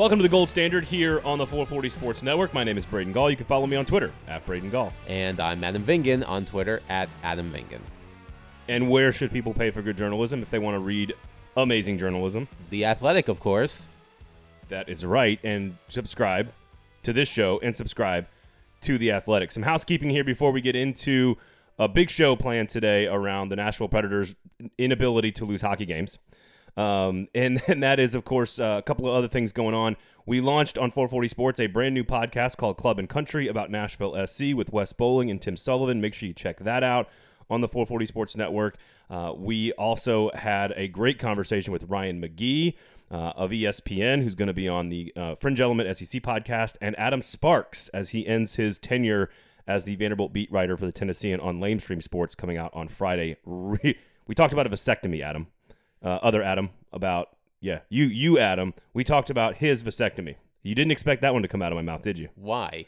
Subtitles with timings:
[0.00, 2.54] Welcome to the Gold Standard here on the 440 Sports Network.
[2.54, 3.28] My name is Braden Gall.
[3.28, 4.94] You can follow me on Twitter at Braden Gall.
[5.06, 7.80] And I'm Adam Vingan on Twitter at Adam Vingan.
[8.66, 11.12] And where should people pay for good journalism if they want to read
[11.54, 12.48] amazing journalism?
[12.70, 13.88] The Athletic, of course.
[14.70, 15.38] That is right.
[15.44, 16.50] And subscribe
[17.02, 18.26] to this show and subscribe
[18.80, 19.52] to The Athletic.
[19.52, 21.36] Some housekeeping here before we get into
[21.78, 24.34] a big show planned today around the Nashville Predators'
[24.78, 26.18] inability to lose hockey games.
[26.76, 29.96] Um, and then that is, of course, uh, a couple of other things going on.
[30.26, 34.14] We launched on 440 Sports a brand new podcast called Club and Country about Nashville
[34.26, 36.00] SC with Wes Bowling and Tim Sullivan.
[36.00, 37.08] Make sure you check that out
[37.48, 38.76] on the 440 Sports Network.
[39.08, 42.74] Uh, we also had a great conversation with Ryan McGee.
[43.12, 46.96] Uh, of ESPN, who's going to be on the uh, Fringe Element SEC podcast, and
[46.96, 49.30] Adam Sparks as he ends his tenure
[49.66, 53.36] as the Vanderbilt beat writer for the Tennessean on Lamestream Sports, coming out on Friday.
[53.44, 55.48] we talked about a vasectomy, Adam
[56.02, 58.74] uh, other Adam about yeah you you Adam.
[58.92, 60.36] We talked about his vasectomy.
[60.62, 62.28] You didn't expect that one to come out of my mouth, did you?
[62.34, 62.86] Why?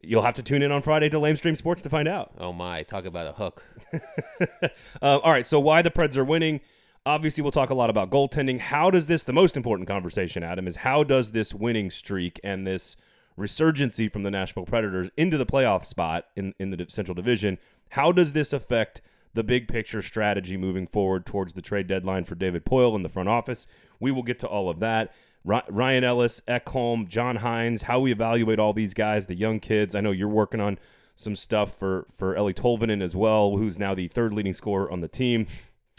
[0.00, 2.32] You'll have to tune in on Friday to Lamestream Sports to find out.
[2.38, 2.84] Oh my!
[2.84, 3.64] Talk about a hook.
[5.02, 6.60] uh, all right, so why the Preds are winning?
[7.04, 8.60] Obviously, we'll talk a lot about goaltending.
[8.60, 9.24] How does this?
[9.24, 12.96] The most important conversation, Adam, is how does this winning streak and this
[13.36, 17.58] resurgency from the Nashville Predators into the playoff spot in in the Central Division?
[17.90, 19.00] How does this affect
[19.38, 23.08] the big picture strategy moving forward towards the trade deadline for David Poile in the
[23.08, 23.68] front office.
[24.00, 25.14] We will get to all of that.
[25.44, 29.94] Ryan Ellis, Ekholm, John Hynes, how we evaluate all these guys, the young kids.
[29.94, 30.76] I know you're working on
[31.14, 35.02] some stuff for for Eeli Tolvanen as well, who's now the third leading scorer on
[35.02, 35.46] the team.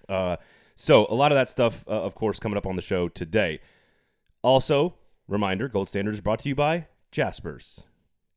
[0.10, 0.36] Uh,
[0.76, 3.62] so a lot of that stuff, uh, of course, coming up on the show today.
[4.42, 4.96] Also,
[5.28, 7.84] reminder: Gold Standard is brought to you by Jaspers.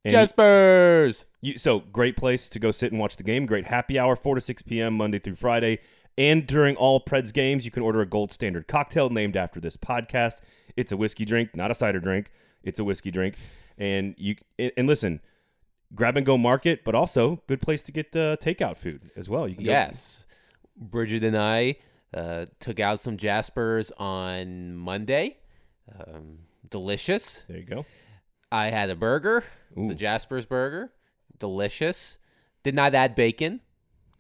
[0.04, 1.26] And Jaspers.
[1.40, 3.46] You, so great place to go sit and watch the game.
[3.46, 4.94] Great happy hour, four to six p.m.
[4.96, 5.78] Monday through Friday.
[6.18, 9.76] And during all Preds games, you can order a gold standard cocktail named after this
[9.76, 10.40] podcast.
[10.76, 12.30] It's a whiskey drink, not a cider drink.
[12.62, 13.36] It's a whiskey drink,
[13.78, 15.20] and you and listen,
[15.94, 19.48] grab and go market, but also good place to get uh, takeout food as well.
[19.48, 20.26] You can yes,
[20.78, 20.86] go.
[20.86, 21.76] Bridget and I
[22.14, 25.38] uh, took out some Jaspers on Monday.
[25.98, 27.42] Um, delicious.
[27.48, 27.86] There you go.
[28.52, 29.42] I had a burger,
[29.78, 29.88] Ooh.
[29.88, 30.92] the Jasper's burger,
[31.38, 32.18] delicious.
[32.62, 33.60] Did not add bacon.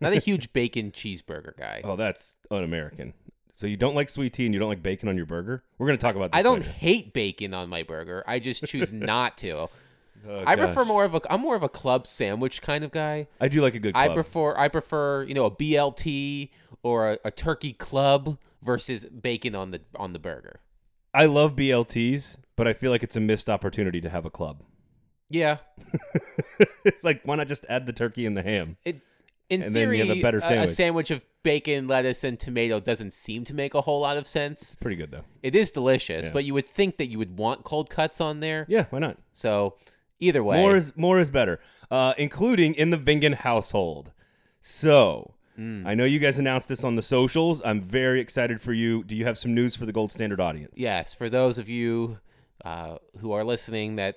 [0.00, 1.82] Not a huge bacon cheeseburger guy.
[1.84, 3.12] Oh, that's un-American.
[3.52, 5.62] So you don't like sweet tea and you don't like bacon on your burger?
[5.78, 6.38] We're going to talk about this.
[6.38, 6.72] I don't later.
[6.72, 8.24] hate bacon on my burger.
[8.26, 9.68] I just choose not to.
[10.28, 13.26] Oh, I prefer more of a I'm more of a club sandwich kind of guy.
[13.40, 14.10] I do like a good club.
[14.10, 16.50] I prefer I prefer, you know, a BLT
[16.82, 20.60] or a, a turkey club versus bacon on the on the burger.
[21.12, 24.62] I love BLTs, but I feel like it's a missed opportunity to have a club.
[25.30, 25.58] Yeah.
[27.02, 28.76] like, why not just add the turkey and the ham?
[28.84, 29.00] It,
[29.48, 30.60] in and theory, then you have a better sandwich.
[30.60, 34.16] A, a sandwich of bacon, lettuce, and tomato doesn't seem to make a whole lot
[34.16, 34.62] of sense.
[34.62, 35.24] It's pretty good though.
[35.42, 36.32] It is delicious, yeah.
[36.32, 38.66] but you would think that you would want cold cuts on there.
[38.68, 39.18] Yeah, why not?
[39.32, 39.76] So,
[40.20, 44.12] either way, more is more is better, uh, including in the Vingan household.
[44.60, 45.86] So, Mm.
[45.86, 47.60] I know you guys announced this on the socials.
[47.62, 49.04] I'm very excited for you.
[49.04, 50.78] Do you have some news for the Gold Standard audience?
[50.78, 51.12] Yes.
[51.12, 52.20] For those of you
[52.64, 54.16] uh, who are listening that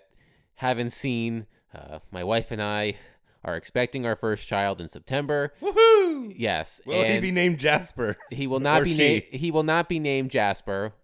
[0.56, 2.96] haven't seen, uh, my wife and I
[3.44, 5.54] are expecting our first child in September.
[5.62, 6.34] Woohoo!
[6.36, 6.82] Yes.
[6.86, 8.18] Will he be named Jasper?
[8.32, 9.24] He will not be named.
[9.32, 10.94] He will not be named Jasper.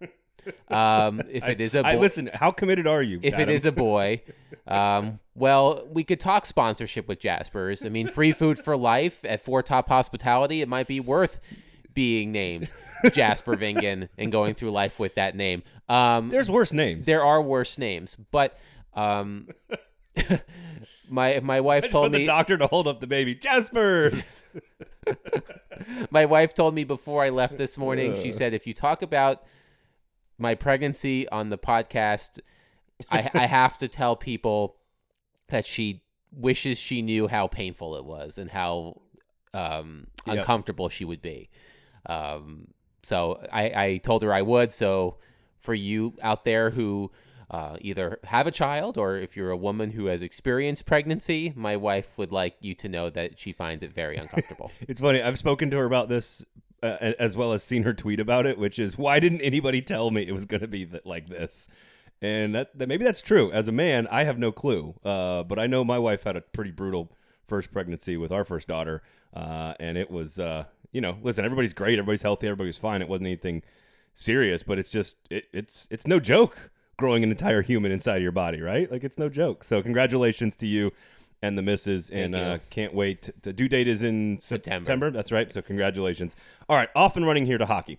[0.68, 3.20] Um, if it is a boy, listen, how committed are you?
[3.22, 3.48] If Adam?
[3.48, 4.22] it is a boy,
[4.66, 7.86] um, well, we could talk sponsorship with Jasper's.
[7.86, 10.60] I mean, free food for life at Four Top Hospitality.
[10.60, 11.38] It might be worth
[11.94, 12.72] being named
[13.12, 15.62] Jasper Vingan and going through life with that name.
[15.88, 17.06] Um, There's worse names.
[17.06, 18.58] There are worse names, but
[18.94, 19.48] um,
[21.08, 23.34] my my wife told me the doctor to hold up the baby.
[23.34, 24.12] Jasper.
[26.10, 28.16] my wife told me before I left this morning.
[28.16, 29.42] She said, if you talk about
[30.38, 32.40] my pregnancy on the podcast
[33.10, 34.76] I, I have to tell people
[35.48, 39.00] that she wishes she knew how painful it was and how
[39.52, 40.38] um, yep.
[40.38, 41.50] uncomfortable she would be.
[42.06, 42.68] Um,
[43.02, 44.72] so I, I told her I would.
[44.72, 45.16] So
[45.58, 47.10] for you out there who
[47.50, 51.76] uh, either have a child or if you're a woman who has experienced pregnancy, my
[51.76, 54.70] wife would like you to know that she finds it very uncomfortable.
[54.88, 55.22] it's funny.
[55.22, 56.44] I've spoken to her about this
[56.82, 60.10] uh, as well as seen her tweet about it, which is why didn't anybody tell
[60.10, 61.68] me it was going to be th- like this?
[62.22, 63.50] and that, that, maybe that's true.
[63.52, 66.40] As a man, I have no clue, uh, but I know my wife had a
[66.40, 67.10] pretty brutal
[67.46, 69.02] first pregnancy with our first daughter,
[69.34, 73.02] uh, and it was, uh, you know, listen, everybody's great, everybody's healthy, everybody's fine.
[73.02, 73.62] It wasn't anything
[74.14, 78.22] serious, but it's just, it, it's, it's no joke growing an entire human inside of
[78.22, 78.90] your body, right?
[78.90, 79.64] Like it's no joke.
[79.64, 80.92] So congratulations to you
[81.42, 83.22] and the misses, and uh, can't wait.
[83.22, 84.84] To, to, due date is in September.
[84.84, 85.10] September.
[85.10, 85.52] That's right.
[85.52, 86.36] So congratulations.
[86.68, 87.98] All right, off and running here to hockey.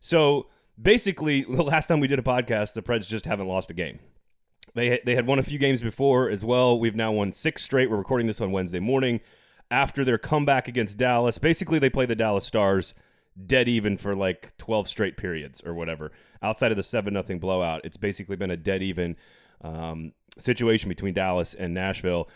[0.00, 0.46] So
[0.80, 3.98] basically the last time we did a podcast, the Preds just haven't lost a game.
[4.74, 6.78] They they had won a few games before as well.
[6.78, 7.90] We've now won six straight.
[7.90, 9.20] We're recording this on Wednesday morning
[9.70, 11.38] after their comeback against Dallas.
[11.38, 12.94] Basically, they play the Dallas Stars
[13.46, 16.10] dead even for like 12 straight periods or whatever.
[16.42, 19.16] Outside of the 7 nothing blowout, it's basically been a dead even
[19.60, 22.28] um, situation between Dallas and Nashville.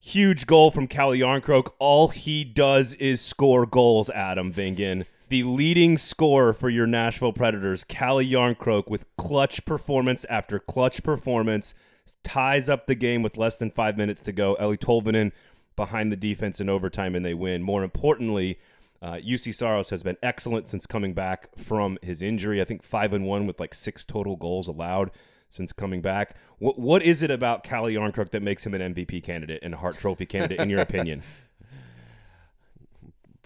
[0.00, 1.72] Huge goal from Calle Jarnkrok.
[1.78, 5.06] All he does is score goals, Adam Vingan.
[5.30, 11.74] The leading scorer for your Nashville Predators, Calle Jarnkrok, with clutch performance after clutch performance,
[12.22, 14.56] ties up the game with less than five minutes to go.
[14.60, 15.32] Eeli Tolvanen
[15.76, 17.62] behind the defense in overtime, and they win.
[17.62, 18.58] More importantly,
[19.02, 22.60] uh, Juuse Saros has been excellent since coming back from his injury.
[22.60, 25.10] I think five and one with like six total goals allowed
[25.50, 26.36] since coming back.
[26.58, 29.76] What what is it about Calle Jarnkrok that makes him an MVP candidate and a
[29.76, 31.22] Hart Trophy candidate, in your opinion?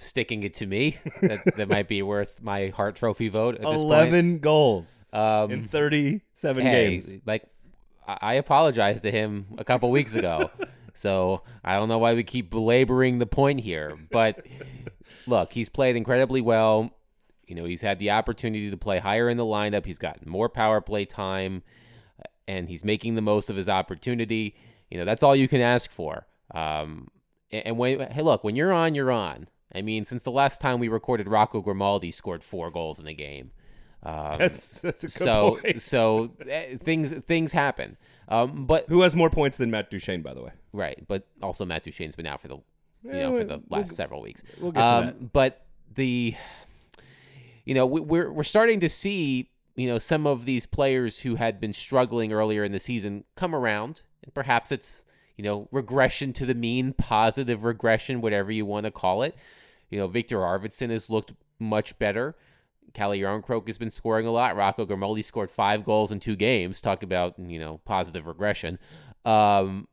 [0.01, 3.57] Sticking it to me, that, that might be worth my Hart Trophy vote.
[3.57, 4.43] At this Eleven point.
[4.43, 7.17] goals Um, in thirty-seven hey, games.
[7.27, 7.43] like
[8.07, 10.53] I I apologized to him a couple weeks ago,
[10.95, 13.97] so I don't know why we keep belaboring the point here.
[14.11, 14.47] But
[15.27, 16.91] look, he's played incredibly well.
[17.47, 19.87] You know, he's had the opportunity to play higher in the lineup.
[19.87, 21.63] He's gotten more power play time,
[22.47, 24.55] and he's making the most of his opportunity.
[24.91, 26.27] You know, that's all you can ask for.
[26.55, 27.09] Um,
[27.51, 29.49] and when hey, look, when you're on, you're on.
[29.75, 33.15] I mean, since the last time we recorded, Rocco Grimaldi scored four goals in a
[33.15, 33.51] game.
[34.03, 35.83] Um, That's that's a good so point.
[35.83, 37.97] so eh, things things happen.
[38.29, 40.53] Um, but Who has more points than Matt Duchene, by the way?
[40.73, 42.59] right, but also Matt Duchene's been out for the
[43.05, 44.43] you know for we'll- the we'll last several weeks.
[44.61, 45.33] we'll get to um, that.
[45.33, 45.63] But
[45.95, 46.35] the
[47.65, 51.37] you know we, we're we're starting to see you know some of these players who
[51.37, 55.05] had been struggling earlier in the season come around, and perhaps it's
[55.37, 59.37] you know regression to the mean, positive regression, whatever you want to call it.
[59.91, 62.37] You know, Viktor Arvidsson has looked much better.
[62.95, 64.57] Calle Jarnkrok has been scoring a lot.
[64.57, 66.81] Rocco Grimaldi scored five goals in two games.
[66.81, 68.79] Talk about you know positive regression.
[69.25, 69.89] Um,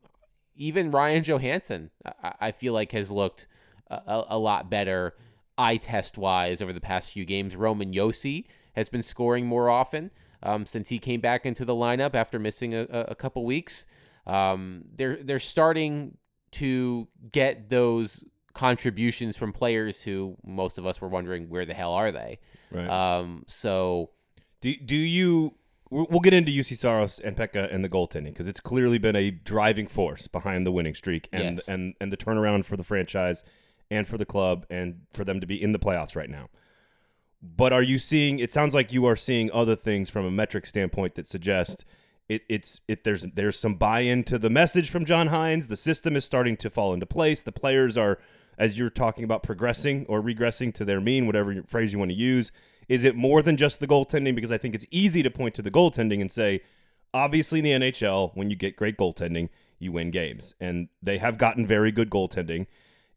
[0.55, 3.47] even Ryan Johansen, I, I feel like has looked
[3.87, 5.15] a, a, lot better
[5.57, 7.55] eye test wise over the past few games.
[7.55, 10.11] Roman Josi has been scoring more often
[10.43, 13.85] um, since he came back into the lineup after missing a a couple weeks.
[14.25, 16.17] Um, they're they're starting
[16.51, 21.93] to get those contributions from players who most of us were wondering where the hell
[21.93, 22.39] are they.
[22.71, 22.89] Right.
[22.89, 24.09] Um, so
[24.61, 25.55] Do do you?
[25.91, 29.29] We'll get into Juuse Saros and Pekka and the goaltending because it's clearly been a
[29.31, 31.67] driving force behind the winning streak and Yes.
[31.69, 33.43] and and the turnaround for the franchise
[33.91, 36.49] and for the club and for them to be in the playoffs right now.
[37.41, 38.39] But are you seeing?
[38.39, 41.85] It sounds like you are seeing other things from a metric standpoint that suggest
[42.27, 43.03] it, it's it.
[43.03, 45.67] There's there's some buy-in to the message from John Hynes.
[45.67, 47.43] The system is starting to fall into place.
[47.43, 48.17] The players are,
[48.57, 52.15] as you're talking about, progressing or regressing to their mean, whatever phrase you want to
[52.17, 52.51] use.
[52.87, 54.35] Is it more than just the goaltending?
[54.35, 56.61] Because I think it's easy to point to the goaltending and say,
[57.13, 59.49] obviously in the NHL, when you get great goaltending,
[59.79, 62.67] you win games, and they have gotten very good goaltending.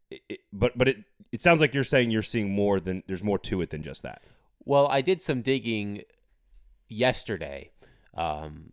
[0.09, 0.97] It- it- but but it
[1.31, 4.01] it sounds like you're saying you're seeing more than there's more to it than just
[4.01, 4.23] that.
[4.65, 6.01] Well, I did some digging
[6.87, 7.71] yesterday
[8.15, 8.71] um,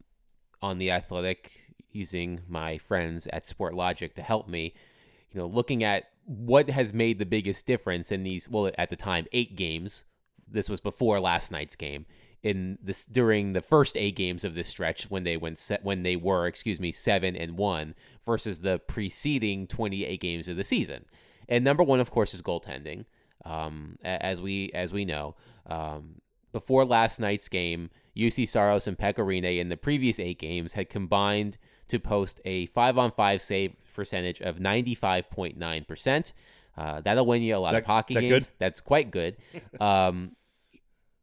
[0.63, 4.75] on the Athletic using my friends at Sportlogiq to help me.
[5.31, 8.51] You know, looking at what has made the biggest difference in these.
[8.51, 10.05] Well, at the time, eight games.
[10.49, 12.07] This was before last night's game.
[12.43, 16.03] In this during the first eight games of this stretch, when they went set, when
[16.03, 20.63] they were, excuse me, seven and one versus the preceding twenty eight games of the
[20.63, 21.07] season.
[21.49, 23.07] And number one, of course, is goaltending.
[23.45, 25.35] Um, as we as we know,
[25.67, 26.21] um,
[26.53, 30.89] before last night's game, Juuse Saros and Pekka Rinne in the previous eight games had
[30.89, 36.33] combined to post a five on five save percentage of ninety five point nine percent.
[36.77, 38.49] Uh, that'll win you a lot that- of hockey that games.
[38.49, 38.55] good?
[38.59, 39.37] That's quite good.
[39.81, 40.33] Um,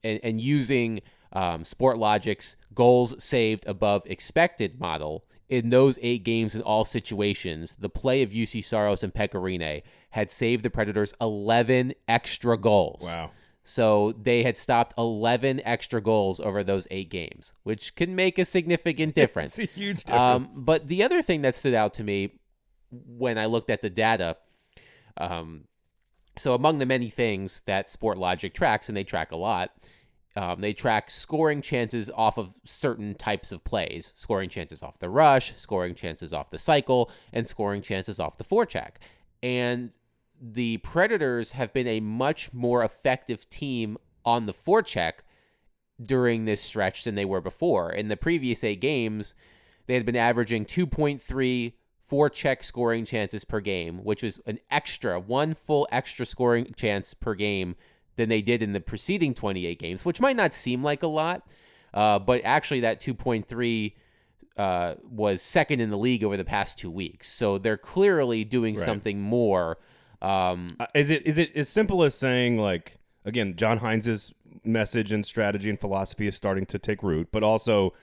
[0.03, 1.01] and, and using
[1.32, 7.89] um, Sportlogiq's goals saved above expected model in those eight games in all situations, the
[7.89, 13.03] play of Juuse Saros and Pekka Rinne had saved the Predators 11 extra goals.
[13.05, 13.32] Wow.
[13.63, 18.46] So they had stopped 11 extra goals over those eight games, which can make a
[18.46, 19.58] significant difference.
[19.63, 20.22] It's a huge difference.
[20.22, 22.34] Um, but the other thing that stood out to me
[22.91, 24.38] when I looked at the data,
[25.17, 25.65] um,
[26.38, 29.72] so among the many things that Sportlogiq tracks, and they track a lot,
[30.36, 35.10] um, they track scoring chances off of certain types of plays, scoring chances off the
[35.10, 38.96] rush, scoring chances off the cycle, and scoring chances off the forecheck.
[39.43, 39.96] And
[40.45, 45.19] the Predators have been a much more effective team on the forecheck
[46.01, 47.91] during this stretch than they were before.
[47.91, 49.35] In the previous eight games,
[49.88, 51.73] they had been averaging 2.3
[52.12, 57.33] forecheck scoring chances per game, which was an extra, one full extra scoring chance per
[57.35, 57.75] game
[58.17, 61.47] than they did in the preceding 28 games, which might not seem like a lot,
[61.93, 63.93] uh, but actually that 2.3
[64.57, 67.29] uh, was second in the league over the past two weeks.
[67.29, 68.83] So they're clearly doing Right.
[68.85, 69.77] something more.
[70.24, 75.12] Um, Uh, Is it is it as simple as saying like again, John Hynes' message
[75.12, 77.94] and strategy and philosophy is starting to take root, but also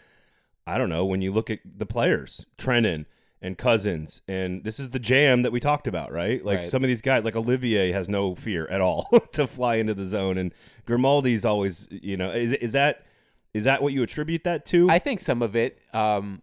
[0.66, 3.06] I don't know, when you look at the players, Trenin
[3.42, 6.44] and Cousins, and this is the jam that we talked about, right?
[6.44, 6.64] Like Right.
[6.70, 10.04] some of these guys, like Olivier has no fear at all to fly into the
[10.04, 10.52] zone, and
[10.86, 13.06] Grimaldi's always, you know, is is that
[13.54, 14.88] is that what you attribute that to?
[14.90, 16.42] I think some of it, um,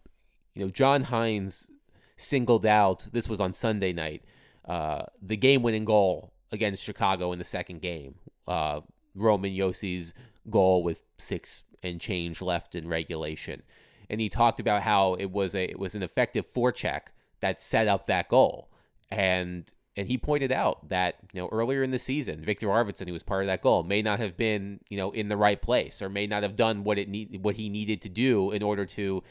[0.56, 1.70] you know, John Hynes
[2.18, 3.08] singled out.
[3.14, 4.24] This was on Sunday night.
[4.68, 8.16] Uh, the game-winning goal against Chicago in the second game.
[8.48, 8.82] Uh,
[9.16, 10.14] Roman Josi's
[10.50, 13.64] goal with six and change left in regulation,
[14.10, 17.08] and he talked about how it was a it was an effective forecheck
[17.40, 18.70] that set up that goal,
[19.10, 23.14] and and he pointed out that you know earlier in the season, Viktor Arvidsson, who
[23.14, 26.02] was part of that goal, may not have been you know in the right place
[26.02, 28.86] or may not have done what it need what he needed to do in order
[28.86, 29.24] to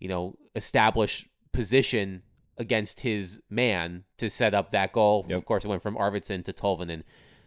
[0.00, 2.22] you know establish position
[2.58, 5.26] against his man to set up that goal.
[5.28, 5.38] Yep.
[5.38, 7.02] Of course, it went from Arvidsson to Tolvanen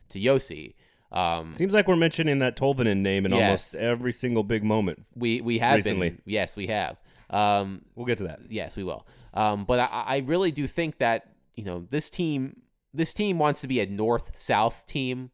[0.10, 0.76] to Josi.
[1.12, 3.42] Um, Seems like we're mentioning that Tolvanen name in Yes.
[3.74, 5.06] almost every single big moment.
[5.16, 6.10] we we have Recently.
[6.12, 6.98] been yes we have.
[7.32, 8.40] Um, We'll get to that.
[8.50, 9.06] Yes, we will.
[9.34, 12.62] Um, but I, I really do think that you know this team
[12.94, 15.32] this team wants to be a north south team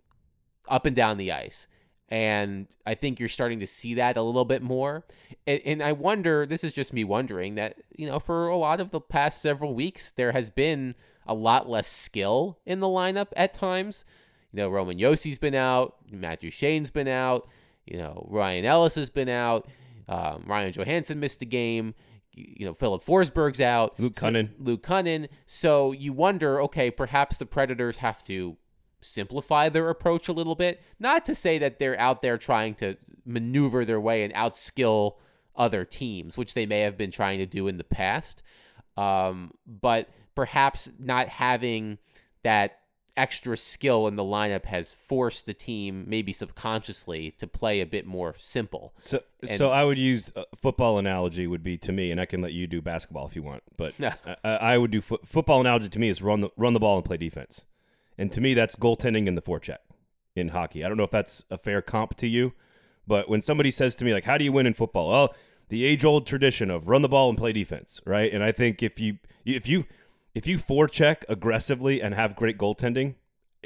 [0.70, 1.68] up and down the ice.
[2.10, 5.06] And I think you're starting to see that a little bit more.
[5.48, 8.80] And, and I wonder, this is just me wondering that, you know, for a lot
[8.80, 10.94] of the past several weeks, there has been
[11.26, 14.06] a lot less skill in the lineup at times.
[14.54, 17.50] You know, Roman Josi's been out, Matt Duchene's been out,
[17.86, 19.68] you know, Ryan Ellis has been out,
[20.08, 21.96] um, Ryan Johansen missed a game,
[22.34, 24.52] you know, Filip Forsberg's out, Luke So- Kunin.
[24.60, 25.28] Luke Kunin.
[25.48, 28.58] So you wonder, okay, perhaps the Predators have to
[29.06, 30.82] simplify their approach a little bit.
[31.00, 35.16] Not to say that they're out there trying to maneuver their way and outskill
[35.56, 38.44] other teams, which they may have been trying to do in the past.
[38.98, 41.98] Um, but perhaps not having
[42.44, 42.80] that
[43.18, 48.06] extra skill in the lineup has forced the team, maybe subconsciously, to play a bit
[48.06, 48.94] more simple.
[48.98, 52.26] So, And- so I would use a football analogy would be to me, and I
[52.26, 54.12] can let you do basketball if you want, but No.
[54.44, 56.98] I, I would do fo- football analogy to me is run the run the ball
[56.98, 57.64] and play defense,
[58.18, 59.80] and to me that's goaltending in the forecheck
[60.36, 60.84] in hockey.
[60.84, 62.54] I don't know if that's a fair comp to you,
[63.08, 65.36] but when somebody says to me like, "How do you win in football?" Oh,
[65.70, 68.32] the age old tradition of run the ball and play defense, right?
[68.32, 69.86] And I think if you if you
[70.34, 73.16] if you forecheck aggressively and have great goaltending,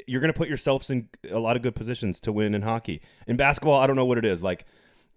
[0.06, 3.00] you're going to put yourselves in a lot of good positions to win in hockey.
[3.26, 4.64] In basketball, I don't know what it is like.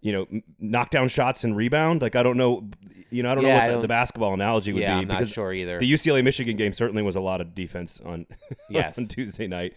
[0.05, 2.01] You know, knockdown shots and rebound.
[2.01, 2.69] Like I don't know.
[3.10, 5.01] You know, I don't Yeah, know what the, don't- the basketball analogy would yeah, be
[5.03, 5.79] I'm not sure either.
[5.79, 8.25] the UCLA Michigan game certainly was a lot of defense on
[8.69, 8.98] Yes.
[9.00, 9.75] on Tuesday night.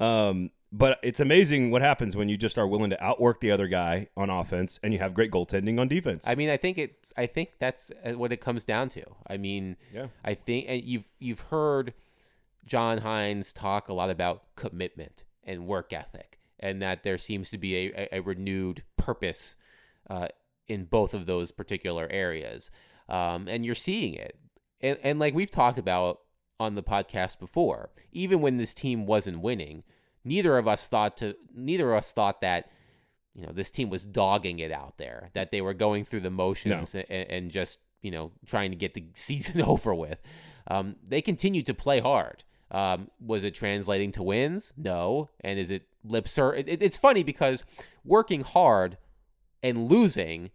[0.00, 3.68] Um, but it's amazing what happens when you just are willing to outwork the other
[3.68, 6.24] guy on offense and you have great goaltending on defense.
[6.26, 7.12] I mean, I think it's.
[7.16, 9.02] I think that's uh, what it comes down to.
[9.26, 10.08] I mean, Yeah.
[10.24, 11.94] I think and you've you've heard
[12.66, 17.58] John Hynes talk a lot about commitment and work ethic, and that there seems to
[17.58, 19.56] be a, a, a renewed purpose
[20.10, 20.28] uh,
[20.66, 22.70] in both of those particular areas,
[23.08, 24.36] um, and you're seeing it.
[24.80, 26.20] And, and like we've talked about
[26.60, 29.82] on the podcast before, even when this team wasn't winning,
[30.24, 32.70] neither of us thought to neither of us thought that
[33.34, 36.30] you know this team was dogging it out there that they were going through the
[36.30, 40.20] motions and, and just you know trying to get the season over with.
[40.70, 42.44] Um, they continued to play hard.
[42.70, 44.74] Um, was it translating to wins?
[44.76, 45.30] No.
[45.40, 47.64] And is it lip ser- it, it- it's funny because
[48.04, 48.98] working hard
[49.62, 50.50] and losing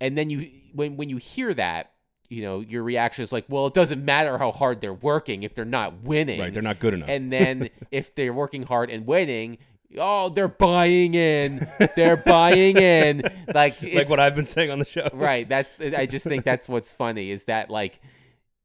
[0.00, 1.92] and then you when when you hear that
[2.28, 5.54] you know your reaction is like well it doesn't matter how hard they're working if
[5.54, 7.08] they're not winning right, they're not good enough.
[7.08, 9.58] and then if they're working hard and winning,
[9.98, 11.66] oh, they're buying in.
[11.94, 13.22] They're buying in.
[13.54, 15.08] Like like what I've been saying on the show.
[15.14, 15.48] right.
[15.48, 18.00] That's I just think that's what's funny is that like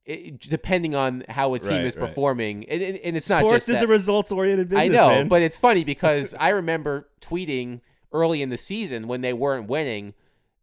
[0.05, 2.07] it, depending on how a team Right, is right.
[2.07, 3.85] performing, and, and it's not Sports is that.
[3.85, 4.85] a results oriented business.
[4.89, 5.27] I know, man.
[5.27, 10.13] but it's funny because I remember tweeting early in the season when they weren't winning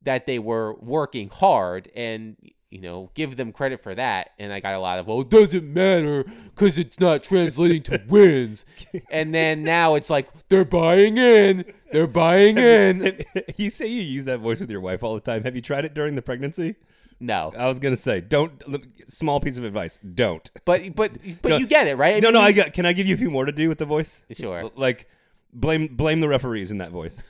[0.03, 2.37] that they were working hard and
[2.71, 5.31] you know give them credit for that and I got a lot of well it
[5.31, 6.25] doesn't matter
[6.55, 8.65] cuz it's not translating to wins
[9.11, 13.25] and then now it's like they're buying in they're buying in
[13.57, 15.43] you say you use that voice with your wife all the time.
[15.45, 16.77] Have you tried it during the pregnancy?
[17.21, 18.63] no I was gonna say, don't.
[19.09, 20.49] Small piece of advice: don't.
[20.65, 21.13] but but
[21.43, 21.57] but No.
[21.57, 22.41] you get it right I no, mean, no.
[22.43, 22.75] I got.
[22.75, 24.23] Can I give you a few more to do with the voice?
[24.31, 24.71] Sure.
[24.77, 25.09] Like,
[25.53, 27.21] blame blame the referees in that voice,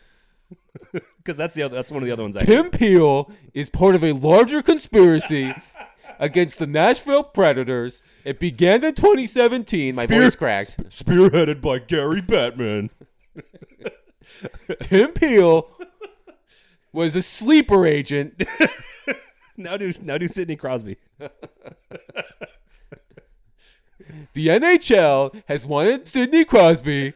[0.93, 2.37] because that's the other, that's one of the other ones.
[2.37, 5.55] I Tim Peel is part of a larger conspiracy
[6.19, 8.02] against the Nashville Predators.
[8.25, 9.95] It began in 2017.
[9.95, 10.76] My Spear- voice cracked.
[10.90, 12.90] spearheaded by Gary Bettman.
[14.81, 15.69] Tim Peel
[16.93, 18.43] was a sleeper agent
[19.59, 20.97] now do now do Sidney Crosby.
[24.33, 27.12] The NHL has wanted Sidney Crosby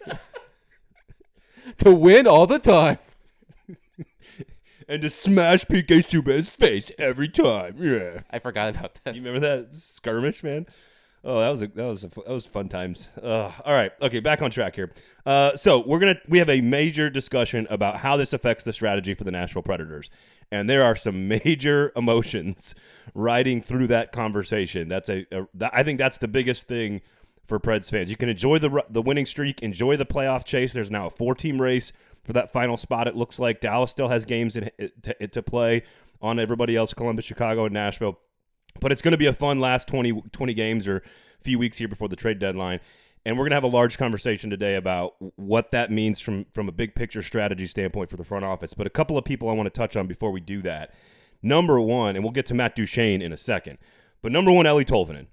[1.78, 2.98] to win all the time.
[4.88, 7.76] And to smash PK Subban's face every time.
[7.78, 8.22] Yeah.
[8.30, 9.14] I forgot about that.
[9.14, 10.66] You remember that skirmish, man?
[11.24, 13.08] Oh, that was a, that was a, that was fun times.
[13.20, 14.92] Uh, all right, okay, back on track here.
[15.24, 19.14] Uh, so we're gonna we have a major discussion about how this affects the strategy
[19.14, 20.10] for the Nashville Predators,
[20.50, 22.74] and there are some major emotions
[23.14, 24.88] riding through that conversation.
[24.88, 27.02] That's a, a that, I think that's the biggest thing
[27.46, 28.10] for Preds fans.
[28.10, 30.72] You can enjoy the the winning streak, enjoy the playoff chase.
[30.72, 31.92] There's now a four team race
[32.24, 33.08] for that final spot.
[33.08, 34.70] It looks like Dallas still has games in,
[35.02, 35.82] to, to play
[36.20, 38.18] on everybody else: Columbus, Chicago, and Nashville.
[38.80, 41.02] But it's going to be a fun last 20, 20 games or
[41.42, 42.80] few weeks here before the trade deadline.
[43.24, 46.68] And we're going to have a large conversation today about what that means from, from
[46.68, 48.74] a big picture strategy standpoint for the front office.
[48.74, 50.92] But a couple of people I want to touch on before we do that.
[51.40, 53.78] Number one, and we'll get to Matt Duchene in a second,
[54.22, 55.26] but number one, Eeli Tolvanen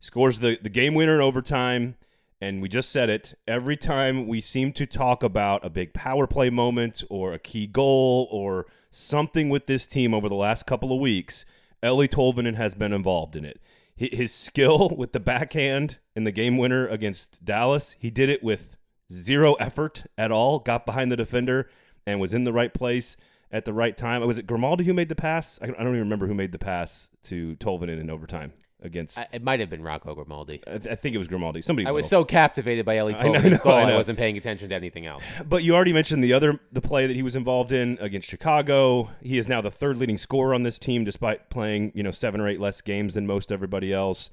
[0.00, 1.96] scores the, the game winner in overtime.
[2.40, 6.26] And we just said it every time we seem to talk about a big power
[6.26, 10.92] play moment or a key goal or something with this team over the last couple
[10.92, 11.44] of weeks,
[11.82, 13.60] Eeli Tolvanen has been involved in it.
[13.96, 18.76] His skill with the backhand in the game winner against Dallas, he did it with
[19.12, 21.68] zero effort at all, got behind the defender
[22.06, 23.16] and was in the right place
[23.50, 24.24] at the right time.
[24.24, 25.58] Was it Grimaldi who made the pass?
[25.60, 29.18] I don't even remember who made the pass to Tolvanen in overtime against.
[29.18, 30.62] I, it might have been Rocco Grimaldi.
[30.66, 31.62] I, th- I think it was Grimaldi.
[31.62, 31.86] Somebody.
[31.86, 34.68] I was so captivated by Eeli I I know, goal, I I, wasn't paying attention
[34.68, 35.22] to anything else.
[35.46, 39.10] But you already mentioned the other the play that he was involved in against Chicago.
[39.22, 42.40] He is now the third leading scorer on this team, despite playing you know seven
[42.40, 44.30] or eight less games than most everybody else.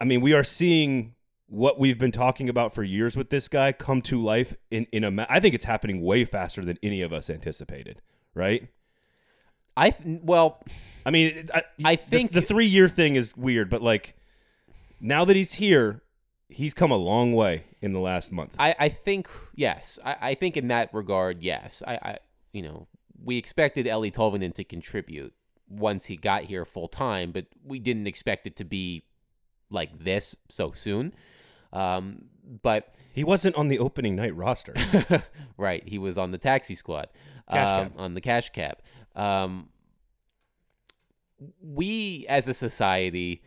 [0.00, 1.14] I mean, we are seeing
[1.46, 5.04] what we've been talking about for years with this guy come to life in in
[5.04, 5.26] a.
[5.28, 8.00] I think it's happening way faster than any of us anticipated.
[8.34, 8.68] Right?
[9.76, 10.62] I th- well,
[11.06, 14.16] I mean, I, I think- the, three year thing is weird, but like
[15.00, 16.02] now that he's here,
[16.48, 18.54] he's come a long way in the last month.
[18.58, 19.98] I, I think yes.
[20.04, 21.82] I, I think in that regard, yes.
[21.86, 22.18] I, I
[22.52, 22.86] you know
[23.24, 25.32] we expected Eeli Tolvanen to contribute
[25.68, 29.04] once he got here full time, but we didn't expect it to be
[29.70, 31.14] like this so soon.
[31.72, 32.26] Um,
[32.62, 34.74] but He wasn't on the opening night roster.
[35.56, 37.08] right, he was on the taxi squad,
[37.48, 38.78] um, on the cash cab.
[39.14, 39.68] Um,
[41.60, 43.42] we as a society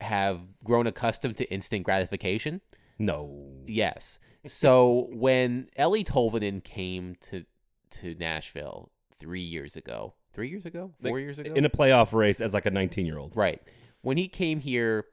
[0.00, 2.60] have grown accustomed to instant gratification.
[2.98, 3.50] no.
[3.66, 4.18] Yes.
[4.46, 7.44] So when Eeli Tolvanen came to
[7.90, 12.12] to Nashville three years ago, three years ago, four Like, years ago, in a playoff
[12.12, 13.36] race as like a 19 year old.
[13.36, 13.60] right?
[14.02, 15.06] When he came here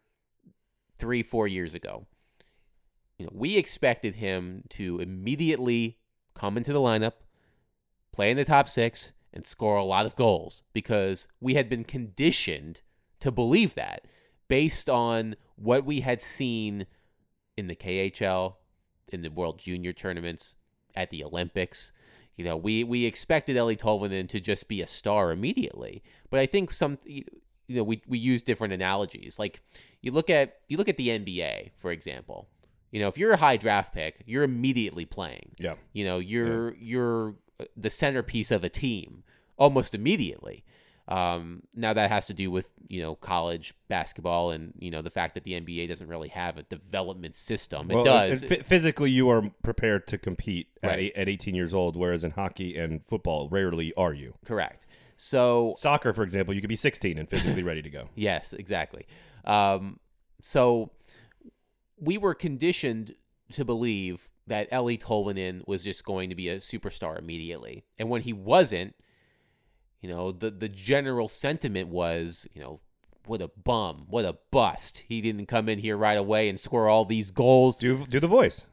[0.98, 2.08] three, four years ago,
[3.18, 6.00] you know, we expected him to immediately
[6.34, 7.14] come into the lineup,
[8.12, 11.84] play in the top six, and score a lot of goals because we had been
[11.84, 12.82] conditioned
[13.20, 14.06] to believe that
[14.48, 16.86] based on what we had seen
[17.56, 18.56] in the KHL,
[19.10, 20.56] in the World Junior tournaments,
[20.96, 21.92] at the Olympics.
[22.36, 26.46] You know, we we expected Eeli Tolvanen to just be a star immediately, but I
[26.46, 27.24] think some you
[27.70, 29.38] know we we use different analogies.
[29.38, 29.62] Like
[30.02, 32.48] you look at you look at the NBA, for example.
[32.92, 35.56] You know, if you're a high draft pick, you're immediately playing.
[35.58, 35.76] Yeah.
[35.94, 37.36] You know, you're you're
[37.78, 39.24] the centerpiece of a team
[39.58, 40.64] almost immediately.
[41.08, 45.10] Um, now that has to do with you know college basketball and you know the
[45.10, 47.90] fact that the NBA doesn't really have a development system.
[47.92, 48.44] It Well, does.
[48.44, 51.00] phy- physically, you are prepared to compete at, Right.
[51.00, 54.36] eight, at 18 years old, whereas in hockey and football, rarely are you.
[54.46, 54.86] Correct.
[55.18, 58.08] So Soccer, for example, you could be 16 and physically ready to go.
[58.16, 59.06] Yes, exactly.
[59.44, 60.00] Um,
[60.42, 60.92] so
[62.00, 63.16] we were conditioned
[63.52, 68.22] to believe that Eeli Tolvanen was just going to be a superstar immediately, and when
[68.22, 68.96] he wasn't,
[70.02, 72.82] you know, the the general sentiment was, you know,
[73.26, 75.06] what a bum, what a bust.
[75.08, 77.78] He didn't come in here right away and score all these goals.
[77.78, 78.66] Do do the voice.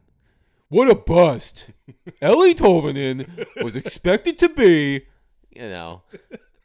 [0.68, 1.66] What a bust.
[2.22, 5.06] Eeli Tolvanen was expected to be,
[5.50, 6.02] you know.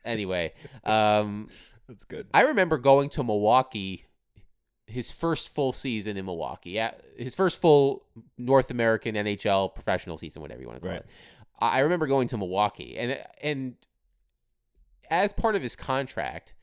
[0.04, 1.50] Anyway, um,
[1.88, 2.28] That's good.
[2.34, 4.06] I remember going to Milwaukee,
[4.94, 8.06] his first full season in Milwaukee, yeah, his first full
[8.38, 11.02] North American NHL professional season, whatever you want to call Right.
[11.02, 11.08] it.
[11.60, 13.76] I remember going to Milwaukee, and and
[15.10, 16.54] as part of his contract,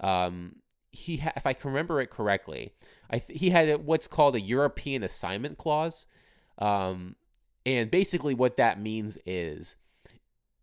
[0.00, 0.56] um,
[0.92, 2.72] he ha- if I can remember it correctly,
[3.10, 6.06] I th- he had a, what's called a European assignment clause,
[6.58, 7.16] um,
[7.66, 9.76] and basically what that means is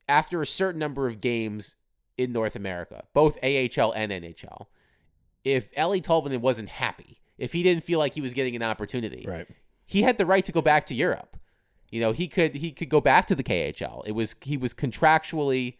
[0.08, 1.75] after a certain number of games
[2.17, 4.67] in North America, both AHL and NHL,
[5.46, 9.24] if Eeli Tolvanen wasn't happy, if he didn't feel like he was getting an opportunity,
[9.26, 9.48] Right.
[9.86, 11.38] he had the right to go back to Europe.
[11.92, 14.04] You know, he could he could go back to the KHL.
[14.06, 15.76] It was he was contractually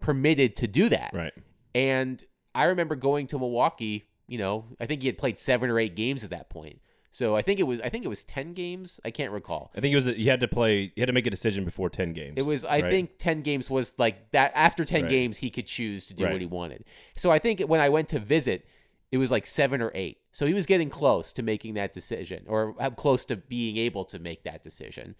[0.00, 1.10] permitted to do that.
[1.12, 1.32] Right.
[1.74, 2.22] And
[2.54, 4.06] I remember going to Milwaukee.
[4.26, 6.80] You know, I think he had played seven or eight games at that point.
[7.12, 9.00] So I think it was I think it was ten games.
[9.04, 9.70] I can't recall.
[9.76, 10.92] I think it was he had to play.
[10.94, 12.34] He had to make a decision before ten games.
[12.36, 12.84] It was I right?
[12.90, 14.52] think ten games was like that.
[14.54, 15.10] After ten Right.
[15.10, 16.84] games, he could choose to do what he wanted.
[17.16, 18.66] So I think when I went to visit,
[19.12, 20.18] it was like seven or eight.
[20.32, 24.18] So he was getting close to making that decision, or close to being able to
[24.18, 25.14] make that decision.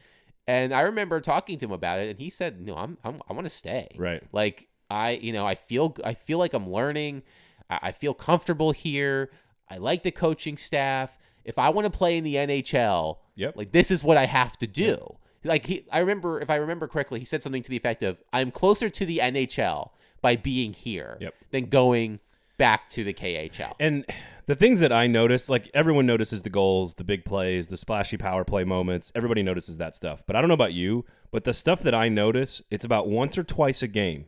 [0.47, 3.33] And I remember talking to him about it, and he said, "No, I'm, I'm I
[3.33, 3.89] want to stay.
[3.97, 4.23] Right.
[4.33, 7.23] Like I, you know, I feel I feel like I'm learning.
[7.69, 9.31] I, I feel comfortable here.
[9.69, 11.17] I like the coaching staff.
[11.45, 13.57] If I want to play in the NHL, Yep.
[13.57, 15.17] like this is what I have to do.
[15.45, 18.21] Like he, I remember, if I remember correctly, he said something to the effect of,
[18.33, 21.35] "I'm closer to the NHL by being here Yep.
[21.51, 22.21] than going
[22.61, 24.05] back to the KHL." And
[24.47, 28.17] the things that I notice, like everyone notices the goals, the big plays, the splashy
[28.17, 29.13] power play moments.
[29.15, 30.25] Everybody notices that stuff.
[30.27, 33.39] But I don't know about you, but the stuff that I notice, it's about once
[33.39, 34.25] or twice a game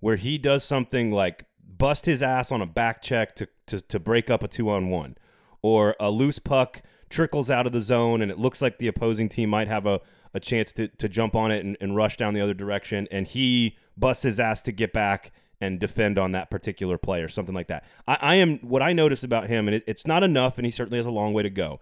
[0.00, 3.98] where he does something like bust his ass on a back check to, to, to
[3.98, 5.16] break up a two on one,
[5.60, 9.28] or a loose puck trickles out of the zone and it looks like the opposing
[9.28, 10.00] team might have a,
[10.32, 13.26] a chance to, to jump on it and, and rush down the other direction, and
[13.26, 17.54] he busts his ass to get back and defend on that particular play or something
[17.54, 17.84] like that.
[18.08, 20.70] I, I am what I notice about him, and it, it's not enough, and he
[20.70, 21.80] certainly has a long way to go.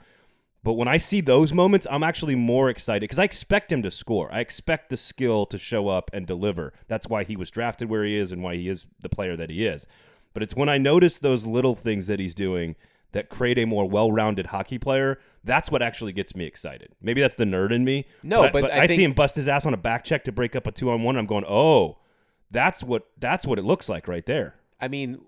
[0.64, 3.91] But when I see those moments, I'm actually more excited because I expect him to
[3.91, 4.29] score.
[4.33, 6.73] I expect the skill to show up and deliver.
[6.88, 9.51] That's why he was drafted where he is and why he is the player that
[9.51, 9.87] he is.
[10.35, 12.75] But it's when I notice those little things that he's doing
[13.12, 15.19] that create a more well-rounded hockey player.
[15.43, 16.95] That's what actually gets me excited.
[17.01, 18.07] Maybe that's the nerd in me.
[18.23, 20.33] No, but I I, think- see him bust his ass on a back check to
[20.33, 21.17] break up a two-on-one.
[21.17, 21.99] I'm going, oh,
[22.50, 24.54] that's what that's what it looks like right there.
[24.80, 25.20] I mean,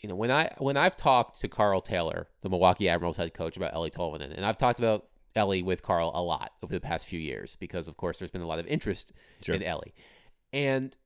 [0.00, 3.56] you know, when I when I've talked to Karl Taylor, the Milwaukee Admirals head coach,
[3.56, 7.06] about Eeli Tolvanen, and I've talked about Eeli with Karl a lot over the past
[7.06, 9.12] few years because, of course, there's been a lot of interest
[9.42, 9.54] Sure.
[9.54, 9.92] in Eeli.
[10.52, 10.96] And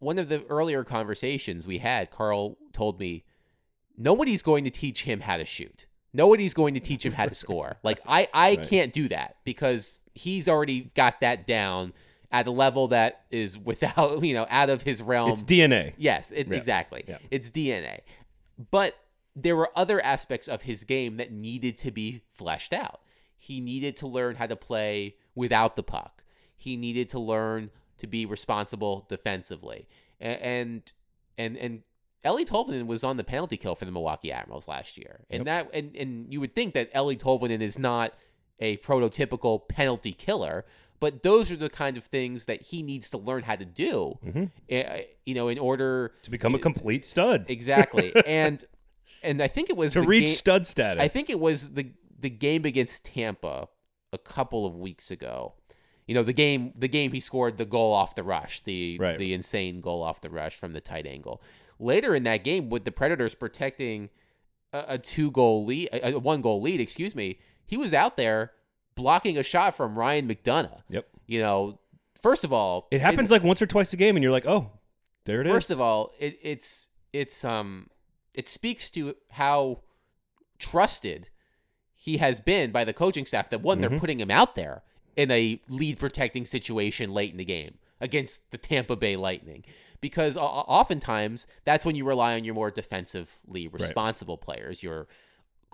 [0.00, 3.24] one of the earlier conversations we had, Karl told me,
[3.96, 5.86] nobody's going to teach him how to shoot.
[6.12, 7.76] Nobody's going to teach him how to score.
[7.82, 8.68] Like I, I Right.
[8.68, 11.92] can't do that because he's already got that down
[12.34, 15.30] at a level that is without, you know, out of his realm.
[15.30, 15.92] It's DNA.
[15.96, 16.56] Yes, it, Yeah.
[16.56, 17.04] exactly.
[17.06, 17.18] Yeah.
[17.30, 18.00] It's DNA.
[18.72, 18.96] But
[19.36, 23.00] there were other aspects of his game that needed to be fleshed out.
[23.36, 26.24] He needed to learn how to play without the puck.
[26.56, 29.86] He needed to learn to be responsible defensively.
[30.20, 30.92] And
[31.38, 31.82] and and
[32.24, 35.20] Eeli Tolvanen was on the penalty kill for the Milwaukee Admirals last year.
[35.30, 38.14] And that and, and you would think that Eeli Tolvanen is not
[38.60, 40.64] a prototypical penalty killer,
[41.04, 44.18] but those are the kind of things that he needs to learn how to do.
[44.70, 47.44] eh, You know, in order To become a complete stud.
[47.48, 48.12] exactly.
[48.26, 48.64] and
[49.22, 51.02] and I think it was to the reach game- stud status.
[51.02, 51.86] I think it was the
[52.18, 53.68] the game against Tampa
[54.12, 55.54] a couple of weeks ago.
[56.06, 59.18] You know, the game the game he scored the goal off the rush, the Right.
[59.18, 61.42] the insane goal off the rush from the tight angle.
[61.78, 64.10] Later in that game, with the Predators protecting
[64.72, 68.16] a, a two goal lead, a, a one goal lead, excuse me, he was out
[68.16, 68.52] there
[68.96, 70.82] blocking a shot from Ryan McDonagh.
[70.88, 71.06] Yep.
[71.26, 71.78] You know,
[72.20, 74.70] first of all, It happens like once or twice a game, and you're like, oh,
[75.24, 75.52] there it is.
[75.52, 77.88] First of all, it, it's it's um
[78.34, 79.80] it speaks to how
[80.58, 81.28] trusted
[81.94, 83.90] he has been by the coaching staff that one Mm-hmm.
[83.90, 84.82] they're putting him out there
[85.16, 89.64] in a lead protecting situation late in the game against the Tampa Bay Lightning
[90.00, 95.06] because oftentimes that's when you rely on your more defensively responsible players your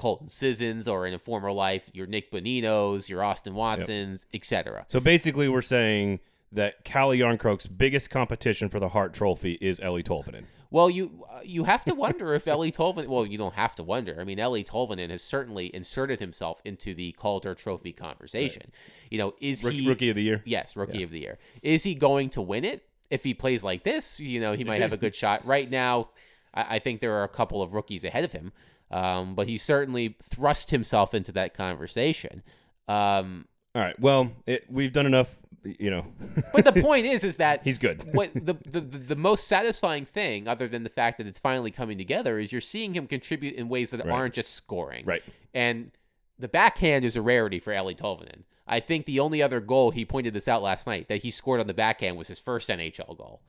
[0.00, 4.98] Colton Sissons or in a former life your Nick Boninos your Austin Watsons etc so
[5.00, 6.20] basically, we're saying
[6.52, 10.44] that Calle Jarnkrok's biggest competition for the Hart Trophy is Eeli Tolvanen.
[10.72, 13.08] Well, you uh, you have to wonder if Eeli Tolvanen.
[13.08, 14.16] Well, you don't have to wonder.
[14.20, 18.70] I mean, Eeli Tolvanen has certainly inserted himself into the Calder Trophy conversation.
[19.10, 20.42] You know, is he rookie of the year.
[20.44, 21.38] Yes, rookie of the year.
[21.62, 22.84] Is he going to win it?
[23.10, 25.44] If he plays like this, you know, he might have a good shot.
[25.44, 26.10] Right now,
[26.54, 28.52] I, I think there are a couple of rookies ahead of him,
[28.90, 32.42] um, but he certainly thrust himself into that conversation.
[32.88, 33.98] Um, All right.
[34.00, 35.36] Well, it, we've done enough.
[35.62, 36.06] You know,
[36.54, 38.14] but the point is, is that he's good.
[38.14, 41.98] what the, the the most satisfying thing, other than the fact that it's finally coming
[41.98, 44.08] together, is you're seeing him contribute in ways that Right.
[44.10, 45.04] aren't just scoring.
[45.04, 45.22] Right.
[45.52, 45.90] And
[46.38, 48.44] the backhand is a rarity for Eeli Tolvanen.
[48.66, 51.60] I think the only other goal he pointed this out last night that he scored
[51.60, 53.42] on the backhand was his first NHL goal.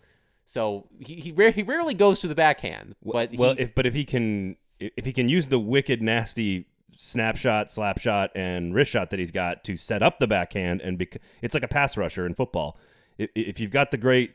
[0.45, 3.93] So he he, he rarely goes to the backhand, but well, he, if but if
[3.93, 6.65] he can if he can use the wicked nasty
[6.97, 10.97] snapshot, slap shot, and wrist shot that he's got to set up the backhand, and
[10.97, 12.77] bec- it's like a pass rusher in football.
[13.17, 14.33] If, you've got the great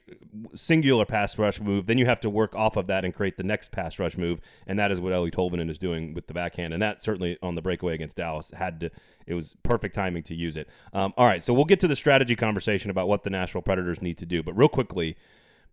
[0.54, 3.42] singular pass rush move, then you have to work off of that and create the
[3.42, 6.72] next pass rush move, and that is what Eeli Tolvanen is doing with the backhand,
[6.72, 8.90] and that certainly on the breakaway against Dallas had to.
[9.26, 10.68] It was perfect timing to use it.
[10.92, 14.00] Um, all right, so we'll get to the strategy conversation about what the Nashville Predators
[14.00, 15.16] need to do, but real quickly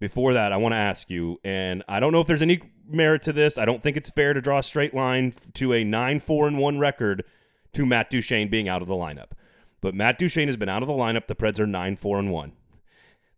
[0.03, 3.21] before that, I want to ask you, and I don't know if there's any merit
[3.21, 3.57] to this.
[3.57, 6.57] I don't think it's fair to draw a straight line to a 9 4 and
[6.57, 7.23] 1 record
[7.71, 9.31] to Matt Duchene being out of the lineup.
[9.79, 11.27] But Matt Duchene has been out of the lineup.
[11.27, 12.51] The Preds are 9 4 and 1.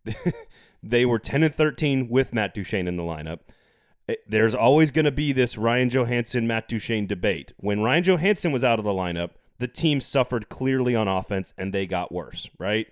[0.82, 3.42] they were 10 and 13 with Matt Duchene in the lineup.
[4.26, 7.52] There's always going to be this Ryan Johansen, Matt Duchene debate.
[7.58, 11.72] When Ryan Johansen was out of the lineup, the team suffered clearly on offense and
[11.72, 12.88] they got worse, right?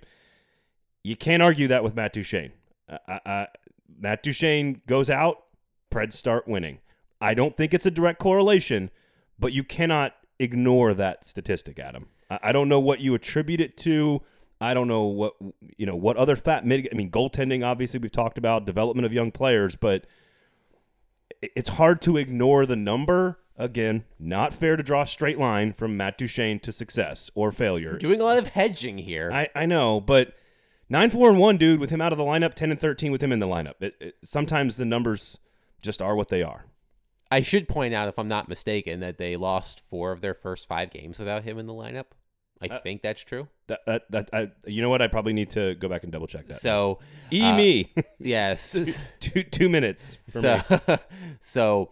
[1.02, 2.52] You can't argue that with Matt Duchene.
[2.88, 3.46] Uh, uh,
[3.98, 5.44] Matt Duchene goes out,
[5.90, 6.78] Preds start winning.
[7.20, 8.90] I don't think it's a direct correlation,
[9.38, 12.08] but you cannot ignore that statistic, Adam.
[12.30, 14.22] I, I don't know what you attribute it to.
[14.60, 15.34] I don't know what
[15.76, 17.64] you know what other fat mitig- I mean, goaltending.
[17.64, 20.06] Obviously, we've talked about development of young players, but
[21.42, 23.40] it's hard to ignore the number.
[23.56, 27.96] Again, not fair to draw a straight line from Matt Duchene to success or failure.
[27.98, 29.30] Doing a lot of hedging here.
[29.32, 30.34] I, I know, but
[30.94, 33.22] nine four and one, dude, with him out of the lineup, ten and thirteen with
[33.22, 33.74] him in the lineup.
[33.80, 35.38] It, it, sometimes the numbers
[35.82, 36.66] just are what they are.
[37.30, 40.68] I should point out, if I'm not mistaken, that they lost four of their first
[40.68, 42.06] five games without him in the lineup.
[42.62, 43.48] I uh, think that's true.
[43.66, 45.02] That, that, that I, you know what?
[45.02, 46.60] I probably need to go back and double check that.
[46.60, 47.00] So,
[47.32, 47.92] e uh, me.
[48.20, 48.72] yes.
[49.20, 50.18] two, two, two minutes.
[50.28, 50.60] so,
[51.40, 51.90] so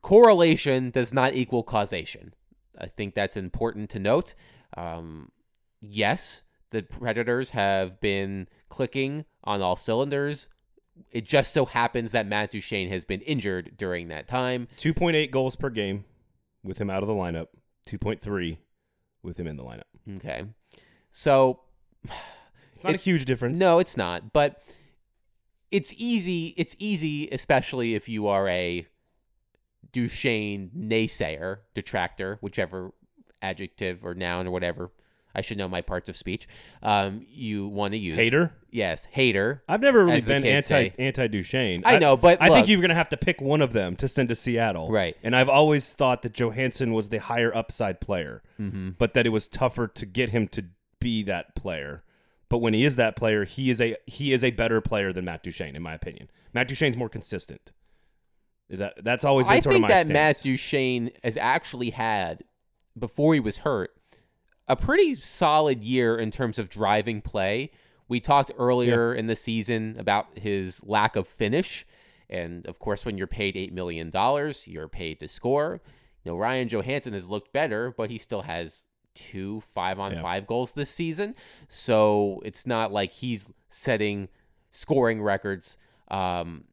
[0.00, 2.32] correlation does not equal causation.
[2.78, 4.32] I think that's important to note.
[4.74, 5.30] Um,
[5.82, 10.48] yes, the Predators have been clicking on all cylinders.
[11.10, 14.68] It just so happens that Matt Duchene has been injured during that time.
[14.76, 16.04] 2.8 goals per game
[16.62, 17.48] with him out of the lineup,
[17.86, 18.58] 2.3
[19.22, 20.16] with him in the lineup.
[20.16, 20.44] Okay.
[21.10, 21.60] So
[22.04, 23.58] it's not it's, a huge difference.
[23.58, 24.32] No, it's not.
[24.32, 24.62] But
[25.70, 26.54] it's easy.
[26.56, 28.86] It's easy, especially if you are a
[29.92, 32.92] Duchene naysayer, detractor, whichever
[33.42, 34.90] adjective or noun or whatever.
[35.34, 36.48] I should know my parts of speech.
[36.82, 38.52] Um, you want to use hater?
[38.70, 39.62] Yes, hater.
[39.68, 41.82] I've never really been anti anti Duchene.
[41.84, 43.96] I, I know, but I look, think you're gonna have to pick one of them
[43.96, 45.16] to send to Seattle, right?
[45.22, 48.90] And I've always thought that Johansen was the higher upside player, mm-hmm.
[48.98, 50.64] but that it was tougher to get him to
[51.00, 52.02] be that player.
[52.48, 55.24] But when he is that player, he is a he is a better player than
[55.24, 56.30] Matt Duchene, in my opinion.
[56.52, 57.72] Matt Duchene's more consistent.
[58.68, 60.12] That that's always been I sort think of my that stance.
[60.12, 62.42] Matt Duchene has actually had
[62.98, 63.92] before he was hurt
[64.70, 67.72] a pretty solid year in terms of driving play.
[68.08, 69.18] We talked earlier yeah.
[69.18, 71.84] in the season about his lack of finish.
[72.28, 74.12] And of course, when you're paid $8 million,
[74.66, 75.80] you're paid to score.
[76.22, 80.22] You know, Ryan Johansen has looked better, but he still has two five on yeah.
[80.22, 81.34] five goals this season.
[81.66, 84.28] So it's not like he's setting
[84.70, 85.78] scoring records.
[86.08, 86.64] Um,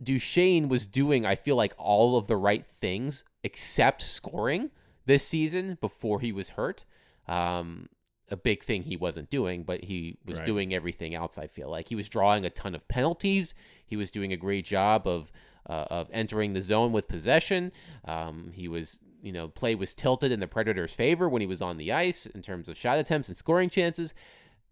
[0.00, 4.70] Duchene was doing, I feel like, all of the right things except scoring
[5.06, 6.84] this season before he was hurt.
[7.30, 7.88] Um,
[8.30, 10.46] a big thing he wasn't doing, but he was right.
[10.46, 11.38] doing everything else.
[11.38, 13.54] I feel like he was drawing a ton of penalties.
[13.86, 15.32] He was doing a great job of
[15.68, 17.72] uh, of entering the zone with possession.
[18.04, 21.60] Um, he was, you know, play was tilted in the Predators' favor when he was
[21.60, 24.14] on the ice in terms of shot attempts and scoring chances.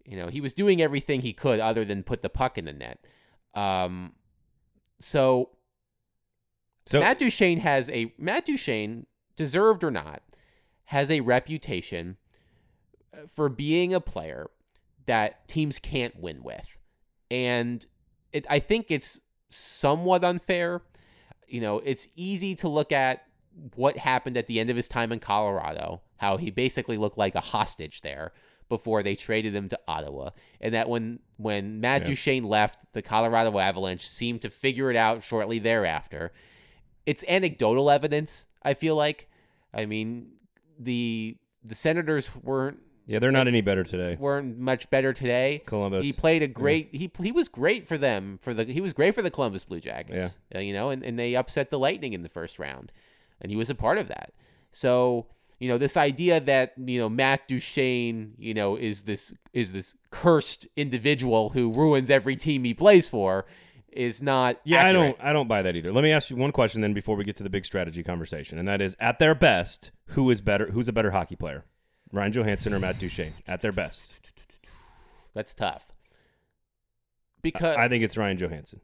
[0.05, 2.73] You know, he was doing everything he could other than put the puck in the
[2.73, 3.05] net.
[3.53, 4.13] Um,
[4.99, 5.51] so,
[6.85, 10.21] so Matt Duchene has a Matt Duchene, deserved or not,
[10.85, 12.17] has a reputation
[13.27, 14.49] for being a player
[15.05, 16.77] that teams can't win with.
[17.31, 17.85] And
[18.31, 20.81] it, I think it's somewhat unfair.
[21.47, 23.23] You know, it's easy to look at
[23.75, 27.35] what happened at the end of his time in Colorado, how he basically looked like
[27.35, 28.33] a hostage there
[28.69, 30.29] before they traded him to Ottawa.
[30.61, 32.07] And that when when Matt yeah.
[32.07, 36.31] Duchene left, the Colorado Avalanche seemed to figure it out shortly thereafter.
[37.05, 39.27] It's anecdotal evidence, I feel like.
[39.73, 40.33] I mean,
[40.77, 44.15] the the Senators weren't yeah, they're not any better today.
[44.19, 45.63] Weren't much better today.
[45.65, 46.05] Columbus.
[46.05, 46.89] He played a great.
[46.91, 48.65] He he was great for them for the.
[48.65, 50.37] He was great for the Columbus Blue Jackets.
[50.51, 50.59] Yeah.
[50.59, 52.93] Uh, you know, and, and they upset the Lightning in the first round,
[53.41, 54.31] and he was a part of that.
[54.69, 55.25] So
[55.59, 59.95] you know this idea that you know Matt Duchene you know is this is this
[60.11, 63.47] cursed individual who ruins every team he plays for
[63.91, 64.89] is not yeah accurate.
[64.89, 67.15] i don't i don't buy that either let me ask you one question then before
[67.15, 70.41] we get to the big strategy conversation and that is at their best who is
[70.41, 71.65] better who's a better hockey player
[72.11, 74.15] Ryan Johansen or Matt Duchene at their best?
[75.33, 75.91] That's tough.
[77.41, 78.81] Because I think it's Ryan Johansen.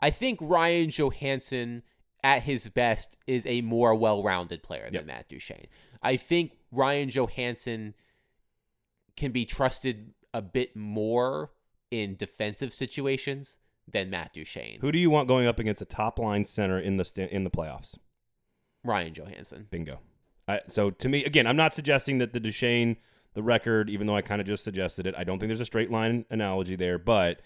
[0.00, 1.82] I think Ryan Johansen
[2.24, 5.06] at his best is a more well-rounded player than yep.
[5.06, 5.66] Matt Duchene.
[6.02, 7.94] I think Ryan Johansen
[9.16, 11.52] can be trusted a bit more
[11.90, 13.58] in defensive situations
[13.90, 14.78] than Matt Duchene.
[14.80, 17.44] Who do you want going up against a top line center in the st- in
[17.44, 17.96] the playoffs?
[18.84, 19.70] Ryan Johansen.
[19.70, 20.00] Bingo.
[20.48, 22.96] I, so to me, again, I'm not suggesting that the Duchene,
[23.34, 25.66] the record, even though I kind of just suggested it, I don't think there's a
[25.66, 27.40] straight line analogy there, but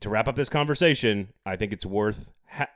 [0.00, 2.70] to wrap up this conversation, I think it's worth ha-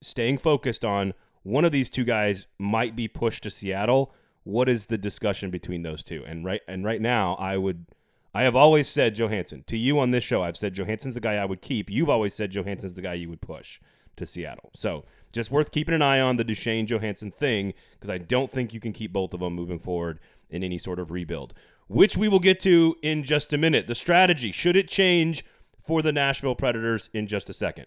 [0.00, 4.12] staying focused on one of these two guys might be pushed to Seattle.
[4.44, 6.24] What is the discussion between those two?
[6.26, 7.86] And right and right now, I would
[8.34, 9.64] I have always said Johansen.
[9.66, 11.88] To you on this show, I've said Johansen's the guy I would keep.
[11.88, 13.80] You've always said Johansen's the guy you would push
[14.16, 14.70] to Seattle.
[14.74, 15.04] So
[15.36, 18.80] just worth keeping an eye on the Duchene Johansen thing because I don't think you
[18.80, 20.18] can keep both of them moving forward
[20.48, 21.52] in any sort of rebuild,
[21.88, 23.86] which we will get to in just a minute.
[23.86, 25.44] The strategy, should it change
[25.86, 27.84] for the Nashville Predators in just a second?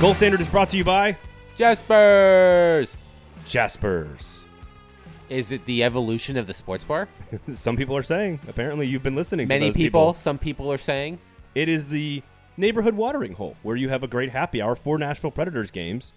[0.00, 1.16] Gold Standard is brought to you by
[1.58, 2.96] Jaspers.
[3.44, 4.46] Jaspers.
[5.28, 7.08] Is it the evolution of the sports bar?
[7.52, 8.38] Some people are saying.
[8.46, 9.48] Apparently, you've been listening.
[9.48, 11.18] Many to those people, some people are saying.
[11.54, 12.22] It is the
[12.56, 16.12] neighborhood watering hole where you have a great happy hour for Nashville Predators games,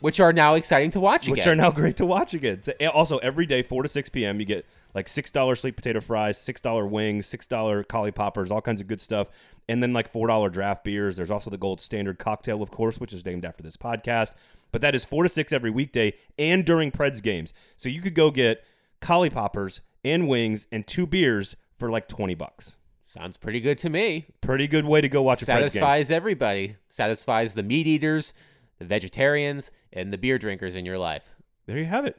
[0.00, 1.32] which are now exciting to watch again.
[1.36, 2.62] which are now great to watch again.
[2.62, 5.76] So- eh, Also, every day, four to six p.m., you get like six dollar sweet
[5.76, 9.28] potato fries, six dollar wings, six dollar collie poppers, all kinds of good stuff,
[9.68, 11.16] and then like four dollar draft beers.
[11.16, 14.34] There's also the gold standard cocktail, of course, which is named after this podcast.
[14.72, 17.54] But that is four to six every weekday and during Preds games.
[17.76, 18.64] So you could go get
[19.00, 22.76] collie poppers and wings and two beers for like twenty bucks.
[23.14, 24.26] Sounds pretty good to me.
[24.40, 25.44] Pretty good way to go watch a.
[25.44, 26.74] Satisfies everybody.
[26.88, 28.34] Satisfies the meat eaters,
[28.80, 31.30] the vegetarians, and the beer drinkers in your life.
[31.66, 32.18] There you have it.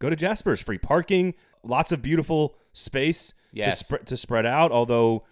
[0.00, 0.60] Go to Jasper's.
[0.60, 3.78] Free parking, lots of beautiful space Yes.
[3.78, 4.70] to, sp- to spread out.
[4.70, 5.24] Although,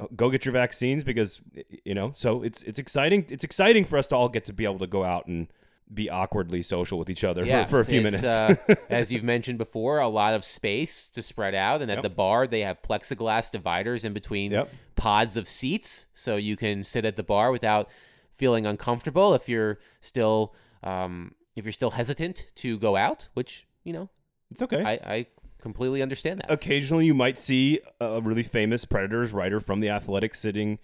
[0.00, 1.40] uh, go get your vaccines because
[1.84, 2.10] you know.
[2.16, 3.26] So it's it's exciting.
[3.28, 5.46] It's exciting for us to all get to be able to go out and
[5.92, 8.22] be awkwardly social with each other Yes, for, for a few minutes.
[8.24, 8.54] uh,
[8.90, 12.02] as you've mentioned before, a lot of space to spread out, and at Yep.
[12.02, 14.70] the bar they have plexiglass dividers in between Yep.
[14.96, 17.88] pods of seats, so you can sit at the bar without
[18.32, 23.92] feeling uncomfortable if you're still um, if you're still hesitant to go out, which you
[23.92, 24.08] know
[24.50, 24.82] it's okay.
[24.82, 25.26] I, I
[25.60, 26.50] completely understand that.
[26.50, 30.78] Occasionally, you might see a really famous Predators writer from the Athletic sitting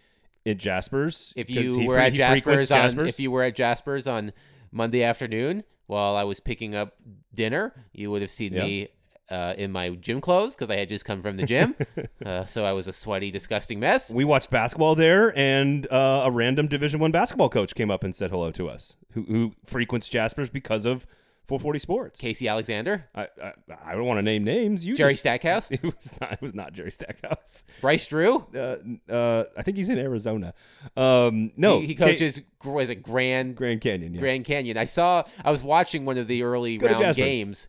[0.47, 1.33] at Jasper's.
[1.37, 3.09] If you were fre- at Jasper's, on Jasper's.
[3.09, 4.33] if you were at Jasper's on
[4.75, 6.95] Monday afternoon while I was picking up
[7.33, 8.65] dinner, you would have seen Yeah.
[8.65, 8.89] me
[9.31, 11.75] uh, in my gym clothes because I had just come from the gym.
[12.27, 14.13] uh, so I was a sweaty, disgusting mess.
[14.13, 18.15] we watched basketball there, and uh, a random Division One basketball coach came up and
[18.15, 21.07] said hello to us, who, who frequents Jasper's because of
[21.47, 22.21] 440 Sports.
[22.21, 23.53] Casey Alexander, I, I
[23.87, 24.85] I don't want to name names.
[24.85, 26.33] You Jerry just- Stackhouse, It was not.
[26.33, 27.65] It was not Jerry Stackhouse.
[27.81, 28.47] Bryce Drew.
[28.55, 28.77] Uh,
[29.13, 30.55] uh, I think he's in Arizona.
[30.97, 32.41] Um, no, he, he coaches.
[32.59, 34.15] gr- Was it Grand Grand Canyon.
[34.15, 34.21] Yeah.
[34.21, 34.79] Grand Canyon?
[34.79, 35.25] I saw.
[35.45, 37.69] I was watching one of the early Go round games,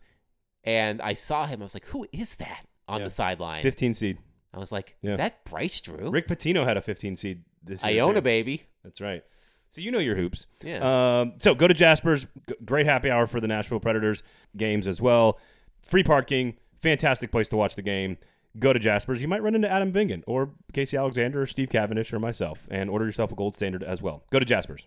[0.64, 1.60] and I saw him.
[1.60, 3.04] I was like, "Who is that on Yeah.
[3.04, 4.18] the sideline?" 15 seed.
[4.54, 5.10] I was like, Yeah.
[5.12, 7.92] "Is that Bryce Drew?" Rick Pitino had a 15 seed this year.
[7.92, 8.22] Iona, too.
[8.22, 8.62] baby.
[8.84, 9.22] That's right.
[9.70, 10.46] So you know your hoops.
[10.62, 11.20] Yeah.
[11.20, 12.26] Um, so go to Jasper's.
[12.64, 14.22] Great happy hour for the Nashville Predators
[14.56, 15.38] games as well.
[15.82, 16.56] Free parking.
[16.80, 18.16] Fantastic place to watch the game.
[18.58, 19.20] Go to Jasper's.
[19.20, 22.88] You might run into Adam Vingan or Casey Alexander or Steve Cavendish or myself and
[22.88, 24.24] order yourself a gold standard as well.
[24.30, 24.86] Go to Jasper's.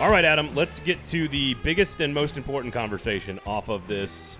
[0.00, 4.38] All right, Adam, let's get to the biggest and most important conversation off of this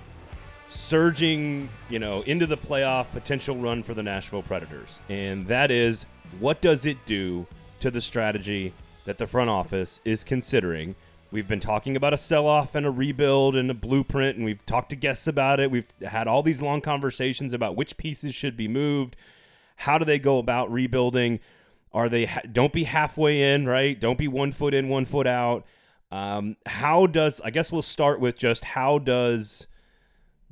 [0.69, 5.01] surging, you know, into the playoff potential run for the Nashville Predators.
[5.09, 6.07] And that is
[6.41, 7.47] what does it do
[7.81, 8.73] to the strategy
[9.05, 10.95] that the front office is considering?
[11.31, 14.65] We've been talking about a sell off and a rebuild and a blueprint, and we've
[14.67, 15.71] talked to guests about it.
[15.71, 19.17] We've had all these long conversations about which pieces should be moved.
[19.77, 21.41] How do they go about rebuilding?
[21.93, 23.99] Are they don't be halfway in, right?
[23.99, 25.65] Don't be one foot in, one foot out.
[26.13, 29.67] Um, how does I guess we'll start with just how does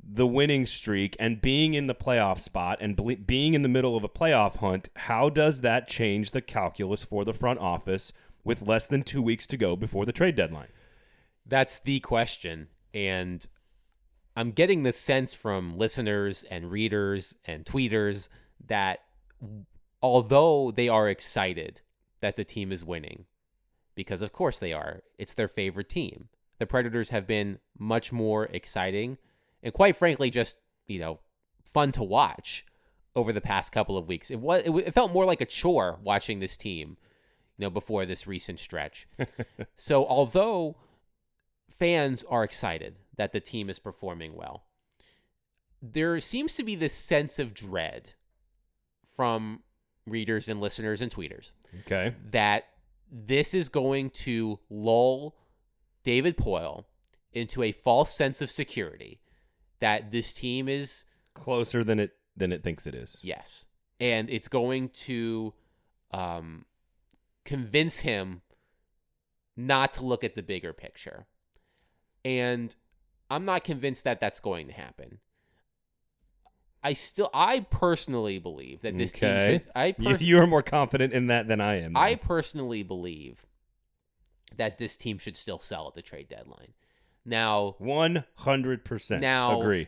[0.05, 3.95] the winning streak and being in the playoff spot and ble- being in the middle
[3.95, 8.11] of a playoff hunt, how does that change the calculus for the front office
[8.43, 10.67] with less than two weeks to go before the trade deadline?
[11.45, 12.67] That's the question.
[12.93, 13.45] And
[14.35, 18.29] I'm getting the sense from listeners and readers and tweeters
[18.67, 18.99] that
[20.01, 21.81] although they are excited
[22.19, 23.25] that the team is winning,
[23.95, 26.29] because of course they are, it's their favorite team.
[26.59, 29.17] The Predators have been much more exciting
[29.63, 30.57] and quite frankly just,
[30.87, 31.19] you know,
[31.65, 32.65] fun to watch
[33.15, 34.29] over the past couple of weeks.
[34.29, 36.97] It was it, it felt more like a chore watching this team,
[37.57, 39.07] you know, before this recent stretch.
[39.75, 40.75] so although
[41.69, 44.65] fans are excited that the team is performing well.
[45.81, 48.13] There seems to be this sense of dread
[49.05, 49.61] from
[50.05, 51.51] readers and listeners and tweeters
[51.81, 52.15] Okay.
[52.31, 52.65] that
[53.11, 55.35] this is going to lull
[56.03, 56.85] David Poile
[57.31, 59.19] into a false sense of security
[59.79, 63.17] that this team is Closer than it than it thinks it is.
[63.21, 63.65] Yes.
[63.99, 65.53] And it's going to
[66.11, 66.65] um,
[67.43, 68.41] convince him
[69.57, 71.25] not to look at the bigger picture.
[72.25, 72.75] And
[73.29, 75.19] I'm not convinced that that's going to happen.
[76.83, 79.53] I still, I personally believe that this team Okay.
[79.53, 79.71] should.
[79.73, 81.95] I per- you are more confident in that than I am.
[81.95, 83.45] I personally believe
[84.57, 86.73] that this team should still sell at the trade deadline.
[87.25, 89.87] Now, 100% Now- agree.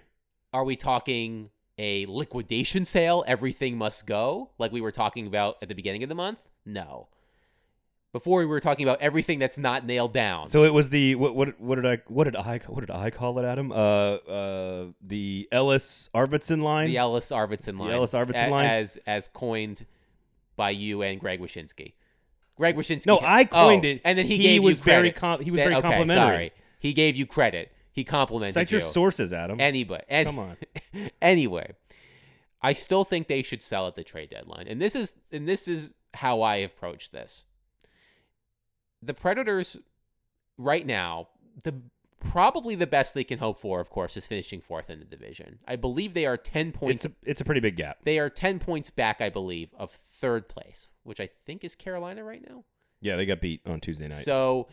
[0.54, 3.24] are we talking a liquidation sale?
[3.28, 6.50] Everything must go, like we were talking about at the beginning of the month?
[6.66, 7.10] No.
[8.14, 10.48] Before we were talking about everything that's not nailed down.
[10.48, 13.10] So it was the what what what did I what did I what did I
[13.10, 13.74] call it, Adam?
[13.74, 16.88] Uh uh the Ellis Arvidsson line.
[16.88, 17.90] the Ellis Arvidsson line.
[17.90, 18.68] The Ellis Arvidsson a- line?
[18.68, 19.86] as as coined
[20.56, 21.92] by you and Greg Wyshynski.
[22.56, 23.06] Greg Wyshynski.
[23.06, 24.02] No, I coined oh, it.
[24.06, 26.16] and then he, He gave was you very com- he was very okay, complimentary.
[26.26, 26.52] Sorry,
[26.86, 27.72] he gave you credit.
[27.92, 28.62] He complimented you.
[28.62, 28.80] Cite you.
[28.80, 29.60] your sources, Adam.
[29.60, 30.58] Anybody, any, Come on.
[31.22, 31.72] anyway,
[32.62, 35.68] I still think they should sell at the trade deadline, and this is and this
[35.68, 37.46] is how I approach this.
[39.02, 39.78] The Predators,
[40.58, 41.30] right now,
[41.64, 41.74] the
[42.20, 45.60] probably the best they can hope for, of course, is finishing fourth in the division.
[45.68, 47.06] I believe they are ten points.
[47.06, 48.00] It's a, it's a pretty big gap.
[48.04, 52.24] they are ten points back, I believe, of third place, which I think is Carolina
[52.24, 52.64] right now.
[53.02, 54.24] Yeah, they got beat on Tuesday night.
[54.24, 54.68] So,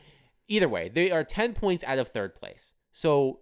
[0.53, 2.75] either way, they are 10 points out of third place.
[2.91, 3.41] So,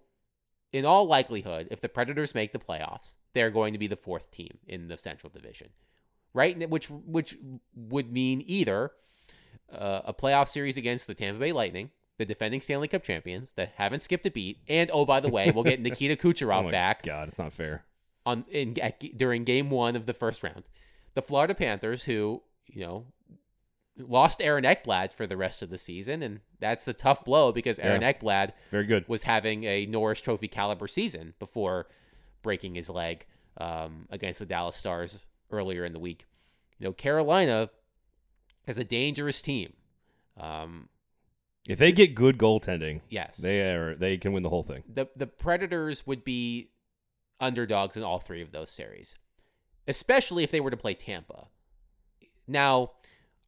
[0.71, 4.31] in all likelihood, if the Predators make the playoffs, they're going to be the fourth
[4.31, 5.69] team in the Central Division,
[6.33, 6.69] right?
[6.69, 7.37] Which which
[7.75, 8.91] would mean either
[9.71, 13.73] uh, a playoff series against the Tampa Bay Lightning, the defending Stanley Cup champions that
[13.75, 16.71] haven't skipped a beat, and oh by the way, we'll get Nikita oh Kucherov my
[16.71, 17.83] back God, it's not fair.
[18.25, 20.63] on in at, during game one of the first round.
[21.15, 23.07] The Florida Panthers, who you know
[23.97, 27.77] lost Aaron Ekblad for the rest of the season, and that's a tough blow because
[27.79, 28.13] Aaron Yeah.
[28.13, 29.07] Ekblad Very good.
[29.07, 31.87] was having a Norris Trophy caliber season before
[32.41, 33.25] breaking his leg
[33.57, 36.25] um, against the Dallas Stars earlier in the week.
[36.79, 37.69] You know, Carolina
[38.65, 39.73] is a dangerous team.
[40.39, 40.87] Um,
[41.67, 44.83] If they get good goaltending, yes, they are they can win the whole thing.
[44.91, 46.71] the the Predators would be
[47.39, 49.15] underdogs in all three of those series,
[49.87, 51.47] especially if they were to play Tampa.
[52.47, 52.91] Now,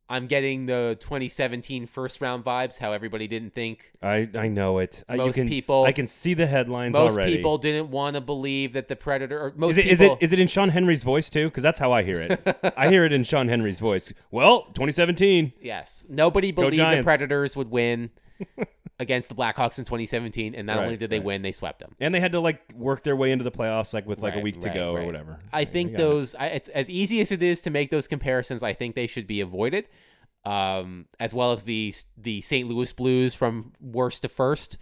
[0.10, 2.78] I'm getting the 2017 first round vibes.
[2.78, 5.04] How everybody didn't think I I know it.
[5.10, 7.36] Most can, people- I can see the headlines most already.
[7.38, 9.40] people didn't want to believe that the Predator.
[9.40, 11.46] Or most is it, is people, it is it in Sean Henry's voice too?
[11.50, 12.74] Because that's how I hear it.
[12.78, 14.14] I hear it in Sean Henry's voice.
[14.30, 15.54] Well, 2017.
[15.62, 18.12] yes, nobody believed the Predators would win
[19.00, 21.26] against the Blackhawks in 2017, and not Right, only did they right.
[21.26, 21.96] win, they swept them.
[22.00, 24.40] And they had to like work their way into the playoffs like with like a
[24.40, 25.40] week to right, go or whatever.
[25.52, 26.36] I think those.
[26.36, 28.64] I, it's as easy as it is to make those comparisons.
[28.64, 29.88] I think they should be avoided,
[30.46, 32.68] um, as well as the the St.
[32.70, 34.78] Louis Blues from worst to first.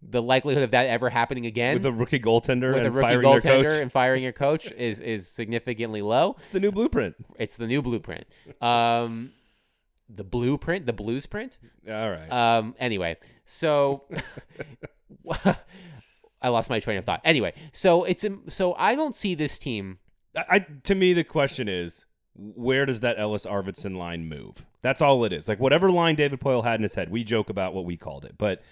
[0.00, 3.14] The likelihood of that ever happening again with a rookie goaltender with and a rookie
[3.14, 3.82] goaltender coach.
[3.82, 6.36] and firing your coach is is significantly low.
[6.38, 7.16] It's the new blueprint.
[7.36, 8.24] It's the new blueprint.
[8.62, 9.32] Um,
[10.08, 11.58] the blueprint, the blues print.
[11.88, 12.30] All right.
[12.30, 14.04] Um, anyway, so
[16.42, 17.20] I lost my train of thought.
[17.24, 19.98] Anyway, so it's so I don't see this team.
[20.36, 24.64] I, I to me the question is where does that Ellis Arvidsson line move?
[24.82, 25.48] That's all it is.
[25.48, 28.24] Like whatever line David Poile had in his head, we joke about what we called
[28.24, 28.62] it, but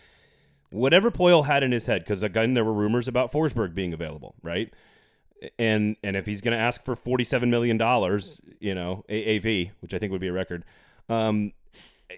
[0.71, 4.35] whatever Poile had in his head, because again there were rumors about Forsberg being available,
[4.43, 4.73] right?
[5.59, 9.73] And and if he's going to ask for forty seven million dollars, you know AAV,
[9.81, 10.65] which I think would be a record,
[11.09, 11.53] um,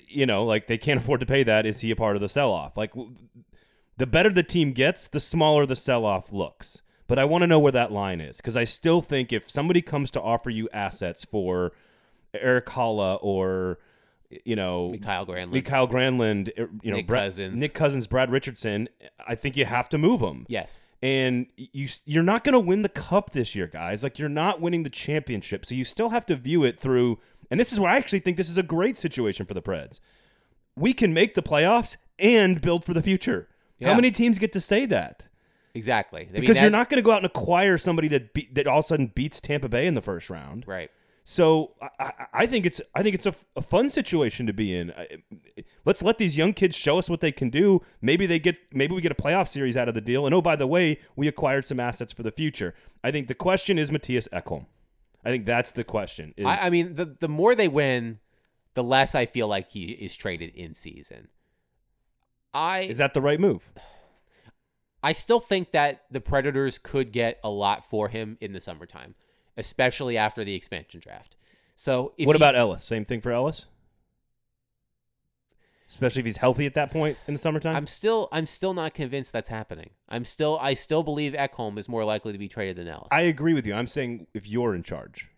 [0.06, 1.66] you know, like they can't afford to pay that.
[1.66, 2.76] Is he a part of the sell off?
[2.76, 3.14] Like w-
[3.96, 6.82] the better the team gets, the smaller the sell off looks.
[7.06, 9.80] But I want to know where that line is because I still think if somebody
[9.80, 11.72] comes to offer you assets for
[12.34, 13.78] Erik Haula or
[14.44, 15.52] you know Kyle Granlund.
[15.52, 17.60] Mikael Granlund, er, you know Nick Brad- Cousins.
[17.60, 18.88] Nick Cousins, Brad Richardson,
[19.26, 20.44] I think you have to move them.
[20.48, 20.80] yes.
[21.00, 24.02] And you you're not going to win the cup this year, guys.
[24.02, 27.20] Like you're not winning the championship, so you still have to view it through.
[27.50, 30.00] And this is where I actually think this is a great situation for the Preds.
[30.76, 33.48] We can make the playoffs and build for the future.
[33.78, 33.88] Yeah.
[33.88, 35.26] How many teams get to say that?
[35.74, 36.22] Exactly.
[36.28, 38.66] I mean, Because you're not going to go out and acquire somebody that be, that
[38.66, 40.64] all of a sudden beats Tampa Bay in the first round.
[40.66, 40.90] right.
[41.24, 44.92] So I, I, think it's I think it's a, a fun situation to be in.
[44.92, 45.18] I-
[45.84, 47.82] Let's let these young kids show us what they can do.
[48.00, 50.24] Maybe they get maybe we get a playoff series out of the deal.
[50.24, 52.74] And oh, by the way, we acquired some assets for the future.
[53.04, 54.64] I think the question is Mattias Ekholm.
[55.28, 56.32] I think that's the question.
[56.38, 58.18] Is, I, I mean, the the more they win,
[58.72, 61.28] the less I feel like he is traded in season.
[62.54, 63.68] I is that the right move?
[65.02, 69.16] I still think that the Predators could get a lot for him in the summertime,
[69.58, 71.36] especially after the expansion draft.
[71.76, 72.82] So if what he- about Ellis?
[72.82, 73.66] Same thing for Ellis.
[75.88, 77.74] Especially if he's healthy at that point in the summertime.
[77.74, 79.90] I'm still I'm still not convinced that's happening.
[80.08, 83.08] I'm still I still believe Ekholm is more likely to be traded than Ellis.
[83.10, 83.74] I agree with you.
[83.74, 85.30] I'm saying if you're in charge,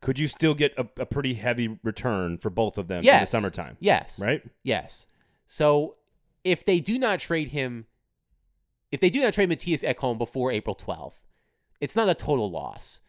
[0.00, 3.26] could you still get a, a pretty heavy return for both of them in the
[3.26, 3.76] summertime?
[3.80, 4.20] yes.
[4.22, 4.42] Right?
[4.62, 5.08] Yes.
[5.48, 5.96] So
[6.44, 7.86] if they do not trade him
[8.92, 11.24] if they do not trade Mattias Ekholm before April 12th,
[11.80, 13.00] it's not a total loss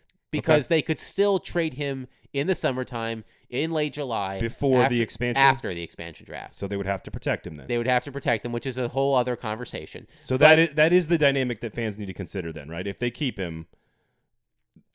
[0.41, 5.41] because they could still trade him in the summertime, in late July, Before the expansion?
[5.41, 7.67] After the expansion draft, So they would have to protect him then.
[7.67, 10.07] they would have to protect him, which is a whole other conversation.
[10.19, 12.87] so that is that is the dynamic that fans need to consider then, right?
[12.87, 13.67] If they keep him,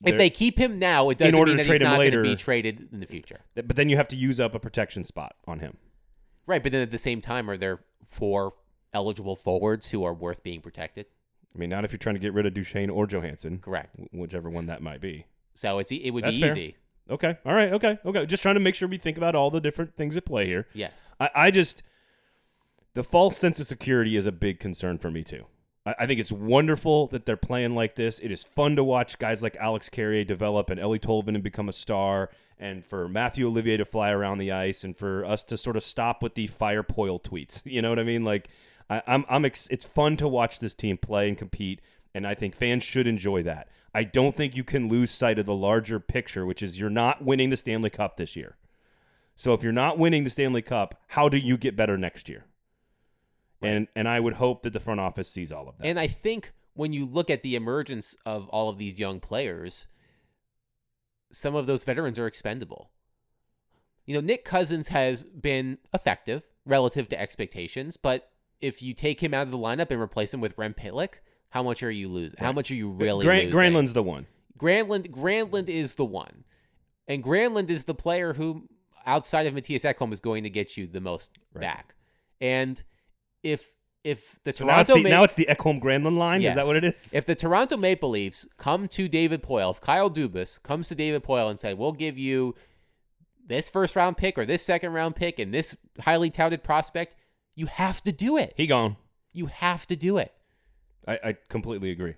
[0.05, 2.22] If they're- keep him now, it doesn't order mean to that he's not going to
[2.22, 3.41] be traded in the future.
[3.55, 5.76] but then you have to use up a protection spot on him.
[6.47, 8.55] Right, but then at the same time, are there four
[8.95, 11.07] eligible forwards who are worth being protected?
[11.59, 13.96] I mean, not if you're trying to get rid of Duchene or Johansen, Correct.
[14.12, 15.26] whichever one that might be.
[15.54, 16.50] So it's it would That's be fair.
[16.52, 16.76] easy.
[17.11, 17.36] Okay.
[17.44, 17.72] All right.
[17.72, 17.98] Okay.
[18.04, 18.26] Okay.
[18.26, 20.68] Just trying to make sure we think about all the different things at play here.
[20.72, 21.12] Yes.
[21.18, 21.82] I, I just
[22.94, 25.46] the false sense of security is a big concern for me too.
[25.84, 28.20] I, I think it's wonderful that they're playing like this.
[28.20, 31.72] It is fun to watch guys like Alex Carrier develop and Eeli Tolvanen become a
[31.72, 35.76] star, and for Mathieu Olivier to fly around the ice, and for us to sort
[35.76, 37.62] of stop with the fire Poile tweets.
[37.66, 38.24] You know what I mean?
[38.24, 38.48] Like
[38.91, 39.45] I, I'm, I'm.
[39.45, 41.80] Ex- it's fun to watch this team play and compete,
[42.14, 43.68] and I think fans should enjoy that.
[43.95, 47.24] I don't think you can lose sight of the larger picture, which is you're not
[47.24, 48.57] winning the Stanley Cup this year.
[49.34, 52.47] So if you're not winning the Stanley Cup, how do you get better next year?
[53.62, 55.86] And and I would hope that the front office sees all of that.
[55.86, 59.89] And I think when you look at the emergence of all of these young players,
[61.32, 62.91] some of those veterans are expendable.
[64.07, 68.30] You know, Nick Cousins has been effective relative to expectations, but
[68.61, 71.62] if you take him out of the lineup and replace him with Rem Pitlick, how
[71.62, 72.38] much are you losing?
[72.38, 73.59] How much are you really Gran- losing?
[73.59, 74.26] Granlund's the one.
[74.59, 76.44] Granlund Granlund is the one.
[77.06, 78.68] And Granlund is the player who
[79.06, 81.62] outside of Mattias Ekholm is going to get you the most Right.
[81.62, 81.94] back.
[82.40, 82.82] And
[83.42, 83.64] if
[84.04, 86.42] if the So now it's Toronto the, Ma- now it's the Ekholm Granlund line.
[86.42, 87.12] Is that what it is?
[87.14, 91.22] if the Toronto Maple Leafs come to David Poile, if Kyle Dubas comes to David
[91.24, 92.54] Poile and say, "We'll give you
[93.46, 97.16] this first round pick or this second round pick and this highly touted prospect,"
[97.59, 98.54] you have to do it.
[98.56, 98.96] he gone.
[99.32, 100.32] You have to do it.
[101.06, 102.14] I, I completely agree.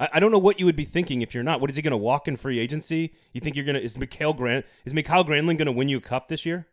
[0.00, 1.60] I, I don't know what you would be thinking if you're not.
[1.60, 3.14] What is he going to walk in free agency?
[3.32, 3.82] You think you're going to?
[3.82, 4.66] Is Mikhail Grant?
[4.84, 6.66] Is Mikael Granlund going to win you a cup this year?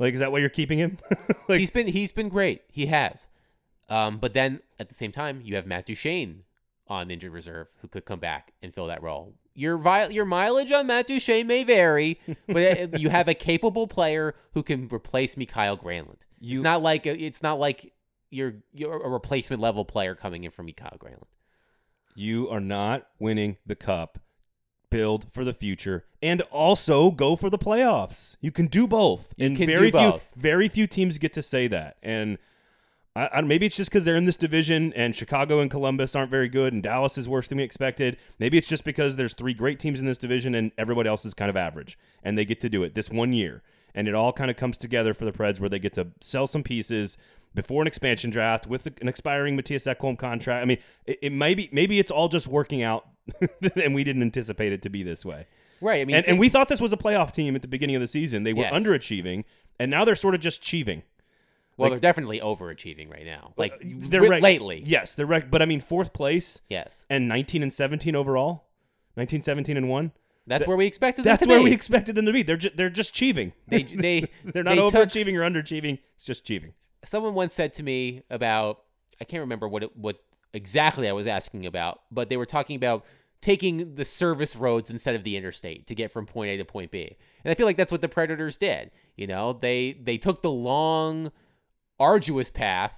[0.00, 0.98] Like, is that why you're keeping him?
[1.48, 2.62] like, he's been he's been great.
[2.68, 3.28] He has.
[3.88, 6.42] Um, but then at the same time, you have Matt Duchene
[6.88, 9.34] on injured reserve who could come back and fill that role.
[9.54, 14.34] Your vi- your mileage on Matt Duchene may vary, but you have a capable player
[14.54, 16.22] who can replace Mikael Granlund.
[16.40, 17.92] You- it's not like a, it's not like
[18.30, 21.24] you're you're a replacement level player coming in from Mikael Granlund.
[22.14, 24.18] you are not winning the cup.
[24.90, 28.34] Build for the future and also go for the playoffs.
[28.40, 29.32] You can do both.
[29.36, 30.28] You and can do very few both.
[30.34, 31.96] very few teams get to say that.
[32.02, 32.38] And
[33.14, 36.32] I, I, maybe it's just because they're in this division and Chicago and Columbus aren't
[36.32, 38.16] very good and Dallas is worse than we expected.
[38.40, 41.34] Maybe it's just because there's three great teams in this division and everybody else is
[41.34, 43.62] kind of average and they get to do it this one year.
[43.94, 46.46] And it all kind of comes together for the Preds where they get to sell
[46.46, 47.16] some pieces
[47.54, 50.62] before an expansion draft with an expiring Mattias Ekholm contract.
[50.62, 53.08] I mean, it, it may be, maybe it's all just working out
[53.82, 55.46] and we didn't anticipate it to be this way.
[55.80, 56.02] Right.
[56.02, 58.00] I mean, And, and we thought this was a playoff team at the beginning of
[58.00, 58.42] the season.
[58.44, 58.72] They were Yes.
[58.72, 59.44] underachieving,
[59.80, 61.02] and now they're sort of just achieving.
[61.76, 63.54] well, they're definitely overachieving right now.
[63.56, 64.82] Like They're re- lately.
[64.86, 67.06] Yes, they're rec- but I mean fourth place Yes.
[67.08, 68.66] and 19 and 17 overall.
[69.16, 70.12] 19, 17 and 1.
[70.50, 71.64] That's where we expected That's them to where be.
[71.70, 72.42] we expected them to be.
[72.42, 73.52] They're ju- they're just achieving.
[73.68, 75.98] They they they're not they took- overachieving or underachieving.
[76.16, 76.74] It's just achieving.
[77.04, 78.80] someone once said to me about
[79.20, 80.22] I can't remember what it, what
[80.52, 83.04] exactly I was asking about, but they were talking about
[83.40, 86.90] taking the service roads instead of the interstate to get from point A to point
[86.90, 87.16] B.
[87.44, 88.90] And I feel like that's what the Predators did.
[89.16, 91.32] You know, they they took the long
[91.98, 92.94] arduous path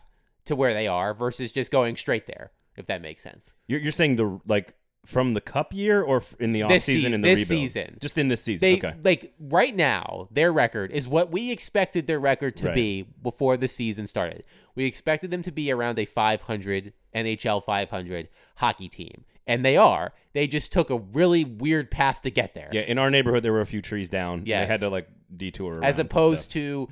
[0.46, 3.52] to where they are versus just going straight there, if that makes sense.
[3.66, 4.74] You're, you're saying the like
[5.04, 7.60] from the cup year or in the off This season sea- in the this rebuild?
[7.70, 7.98] season.
[8.00, 8.60] Just in this season.
[8.60, 8.94] They okay.
[9.02, 12.74] like right now their record is what we expected their record to Right.
[12.74, 14.44] be before the season started.
[14.76, 20.12] We expected them to be around a 500 NHL 500 hockey team, and they are.
[20.34, 22.70] They just took a really weird path to get there.
[22.72, 24.42] Yeah, in our neighborhood there were a few trees down.
[24.46, 26.88] yeah They had to like detour As opposed to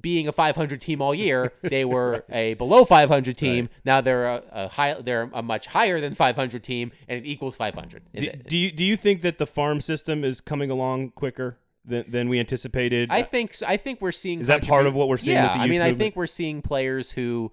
[0.00, 3.68] being a 500 team all year, they were a below 500 team.
[3.84, 4.94] Now they're a, a high.
[4.94, 8.02] They're a much higher than 500 team, and it equals 500.
[8.14, 12.04] Do, do you do you think that the farm system is coming along quicker than,
[12.08, 13.10] than we anticipated?
[13.10, 14.40] I think I think we're seeing.
[14.40, 16.26] Is that part of what we're seeing Yeah, with the I mean, I think we're
[16.26, 17.52] seeing players who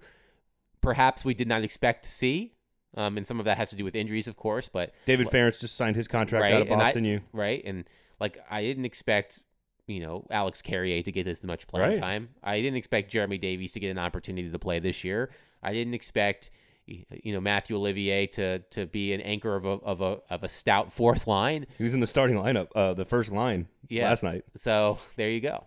[0.80, 2.54] perhaps we did not expect to see,
[2.96, 4.68] um, and some of that has to do with injuries, of course.
[4.68, 7.20] But David Farrance just signed his contract right, out of Boston U.
[7.32, 7.84] right, and
[8.20, 9.42] like I didn't expect,
[9.86, 11.98] you know, Alex Carrier to get as much playing Right.
[11.98, 12.28] time.
[12.42, 15.30] I didn't expect Jeremy Davies to get an opportunity to play this year.
[15.62, 16.50] I didn't expect.
[16.84, 20.48] You know Mathieu Olivier to to be an anchor of a of a of a
[20.48, 21.64] stout fourth line.
[21.78, 24.02] He was in the starting lineup, uh, the first line Yes.
[24.02, 24.44] last night.
[24.56, 25.64] So there you go.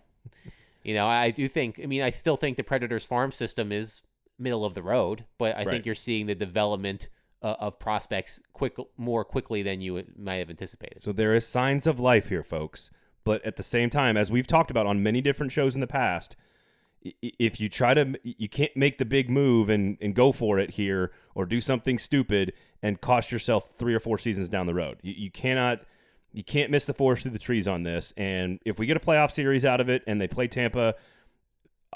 [0.84, 1.80] You know, I do think.
[1.82, 4.02] I mean, I still think the Predators farm system is
[4.38, 5.68] middle of the road, but I Right.
[5.70, 7.08] think you're seeing the development
[7.42, 11.02] uh, of prospects quick more quickly than you might have anticipated.
[11.02, 12.92] So there is signs of life here, folks.
[13.26, 15.88] But at the same time, as we've talked about on many different shows in the
[15.88, 16.38] past,
[17.22, 20.72] if you try to, you can't make the big move and, and go for it
[20.72, 25.00] here or do something stupid and cost yourself three or four seasons down the road.
[25.02, 25.82] You, you cannot,
[26.34, 28.14] you can't miss the forest through the trees on this.
[28.16, 30.96] And if we get a playoff series out of it and they play Tampa,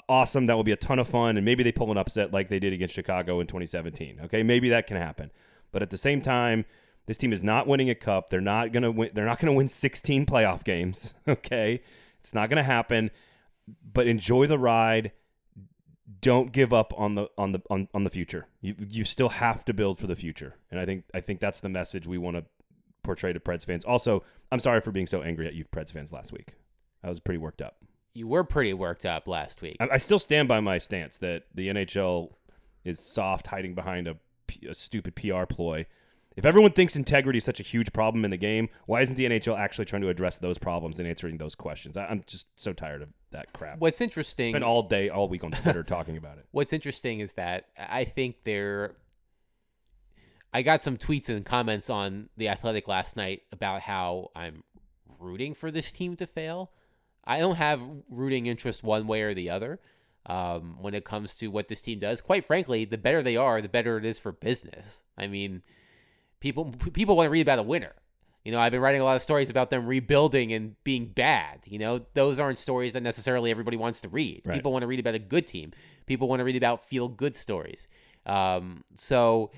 [0.08, 0.46] awesome.
[0.46, 1.36] That will be a ton of fun.
[1.36, 4.20] And maybe they pull an upset like they did against Chicago in 2017.
[4.24, 4.42] Okay.
[4.42, 5.30] Maybe that can happen.
[5.72, 6.64] But at the same time,
[7.10, 8.30] this team is not winning a cup.
[8.30, 9.10] They're not gonna win.
[9.12, 11.12] They're not gonna win 16 playoff games.
[11.26, 11.82] Okay,
[12.20, 13.10] it's not gonna happen.
[13.92, 15.10] But enjoy the ride.
[16.20, 18.46] Don't give up on the on the on, on the future.
[18.60, 20.54] You you still have to build for the future.
[20.70, 22.44] And I think I think that's the message we want to
[23.02, 23.84] portray to Preds fans.
[23.84, 26.54] Also, I'm sorry for being so angry at you Preds fans last week.
[27.02, 27.78] I was pretty worked up.
[28.14, 29.78] you were pretty worked up last week.
[29.80, 32.34] I, I still stand by my stance that the NHL
[32.84, 34.16] is soft, hiding behind a,
[34.68, 35.86] a stupid PR ploy.
[36.36, 39.26] If everyone thinks integrity is such a huge problem in the game, why isn't the
[39.26, 41.96] NHL actually trying to address those problems and answering those questions?
[41.96, 43.78] I, I'm just so tired of that crap.
[43.78, 46.46] What's interesting Spent all day, all week on Twitter talking about it.
[46.52, 48.96] what's interesting is that I think there.
[50.52, 54.64] I got some tweets and comments on the Athletic last night about how I'm
[55.20, 56.72] rooting for this team to fail.
[57.24, 59.78] I don't have rooting interest one way or the other
[60.26, 62.20] um, when it comes to what this team does.
[62.20, 65.04] Quite frankly, the better they are, the better it is for business.
[65.16, 65.62] I mean,
[66.40, 67.92] people people want to read about a winner.
[68.44, 71.60] You know, I've been writing a lot of stories about them rebuilding and being bad.
[71.66, 74.42] You know, those aren't stories that necessarily everybody wants to read.
[74.46, 74.54] Right.
[74.54, 75.72] People want to read about a good team.
[76.06, 77.86] People want to read about feel good stories.
[78.24, 79.50] Um, so,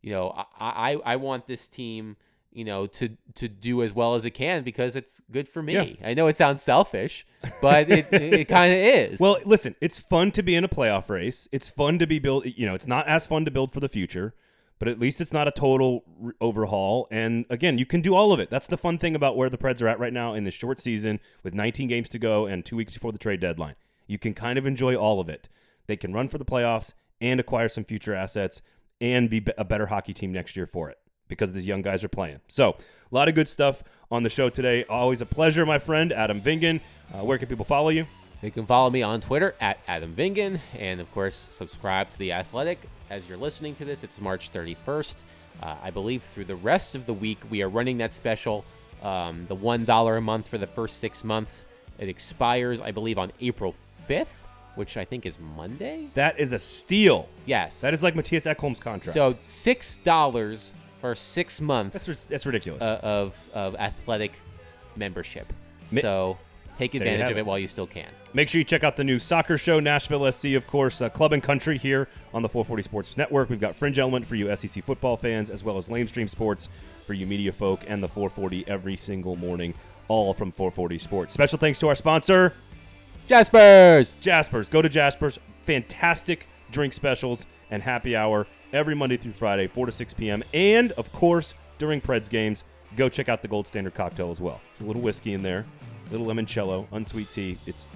[0.00, 2.16] you know, I, I I want this team,
[2.50, 5.98] you know, to to do as well as it can because it's good for me.
[6.00, 6.08] Yeah.
[6.08, 7.26] I know it sounds selfish,
[7.60, 9.20] but it it kind of is.
[9.20, 11.46] Well, listen, it's fun to be in a playoff race.
[11.52, 12.46] It's fun to be built.
[12.46, 14.34] You know, it's not as fun to build for the future,
[14.80, 17.06] but at least it's not a total r- overhaul.
[17.12, 18.50] And again, you can do all of it.
[18.50, 20.80] That's the fun thing about where the Preds are at right now in this short
[20.80, 23.76] season with 19 games to go and two weeks before the trade deadline.
[24.08, 25.48] You can kind of enjoy all of it.
[25.86, 28.62] They can run for the playoffs and acquire some future assets
[29.00, 32.02] and be be- a better hockey team next year for it because these young guys
[32.02, 32.40] are playing.
[32.48, 34.84] So, a lot of good stuff on the show today.
[34.84, 36.80] Always a pleasure, my friend, Adam Vingan.
[37.12, 38.06] Uh, where can people follow you?
[38.42, 42.32] You can follow me on Twitter at Adam Vingan, and of course, subscribe to The
[42.32, 42.80] Athletic.
[43.10, 45.22] As you're listening to this, it's March 31st.
[45.62, 48.64] Uh, I believe through the rest of the week, we are running that special,
[49.02, 51.66] um, the $1 a month for the first six months.
[51.98, 53.74] It expires, I believe, on April
[54.08, 54.46] 5th,
[54.76, 56.08] which I think is Monday.
[56.14, 57.28] That is a steal.
[57.46, 57.80] Yes.
[57.80, 59.12] That is like Mattias Ekholm's contract.
[59.12, 62.80] so $6 for six months that's, that's ridiculous.
[62.82, 64.32] uh, of, of athletic
[64.96, 65.52] membership.
[65.90, 66.38] Mi- So
[66.80, 67.40] take advantage of it.
[67.40, 68.08] it while you still can.
[68.32, 71.32] Make sure you check out the new soccer show, Nashville SC, of course, uh, Club
[71.32, 73.50] and Country here on the 440 Sports Network.
[73.50, 76.68] We've got Fringe Element for you SEC football fans, as well as Lamestream Sports
[77.06, 79.74] for you media folk, and the 440 every single morning,
[80.08, 81.34] all from 440 Sports.
[81.34, 82.54] Special thanks to our sponsor,
[83.26, 84.16] Jaspers!
[84.20, 84.68] Jaspers.
[84.68, 85.38] Go to Jaspers.
[85.64, 90.42] Fantastic drink specials and happy hour every Monday through Friday, 4 to 6 p.m.
[90.52, 92.64] And, of course, during Preds games,
[92.96, 94.60] go check out the Gold Standard cocktail as well.
[94.72, 95.64] It's a little whiskey in there,
[96.10, 97.58] little limoncello, unsweet tea.
[97.66, 97.88] It's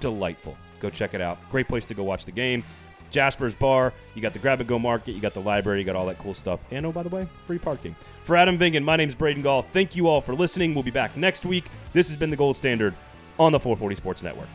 [0.00, 0.56] delightful.
[0.80, 1.38] Go check it out.
[1.50, 2.62] Great place to go watch the game.
[3.10, 3.92] Jasper's Bar.
[4.14, 5.12] You got the grab and go market.
[5.12, 5.78] You got the library.
[5.78, 6.60] You got all that cool stuff.
[6.70, 7.94] And oh, by the way, free parking.
[8.24, 9.62] For Adam Vingan, my name's Braden Gall.
[9.62, 10.74] Thank you all for listening.
[10.74, 11.64] We'll be back next week.
[11.92, 12.94] This has been the Gold Standard
[13.38, 14.48] on the 440 Sports Network.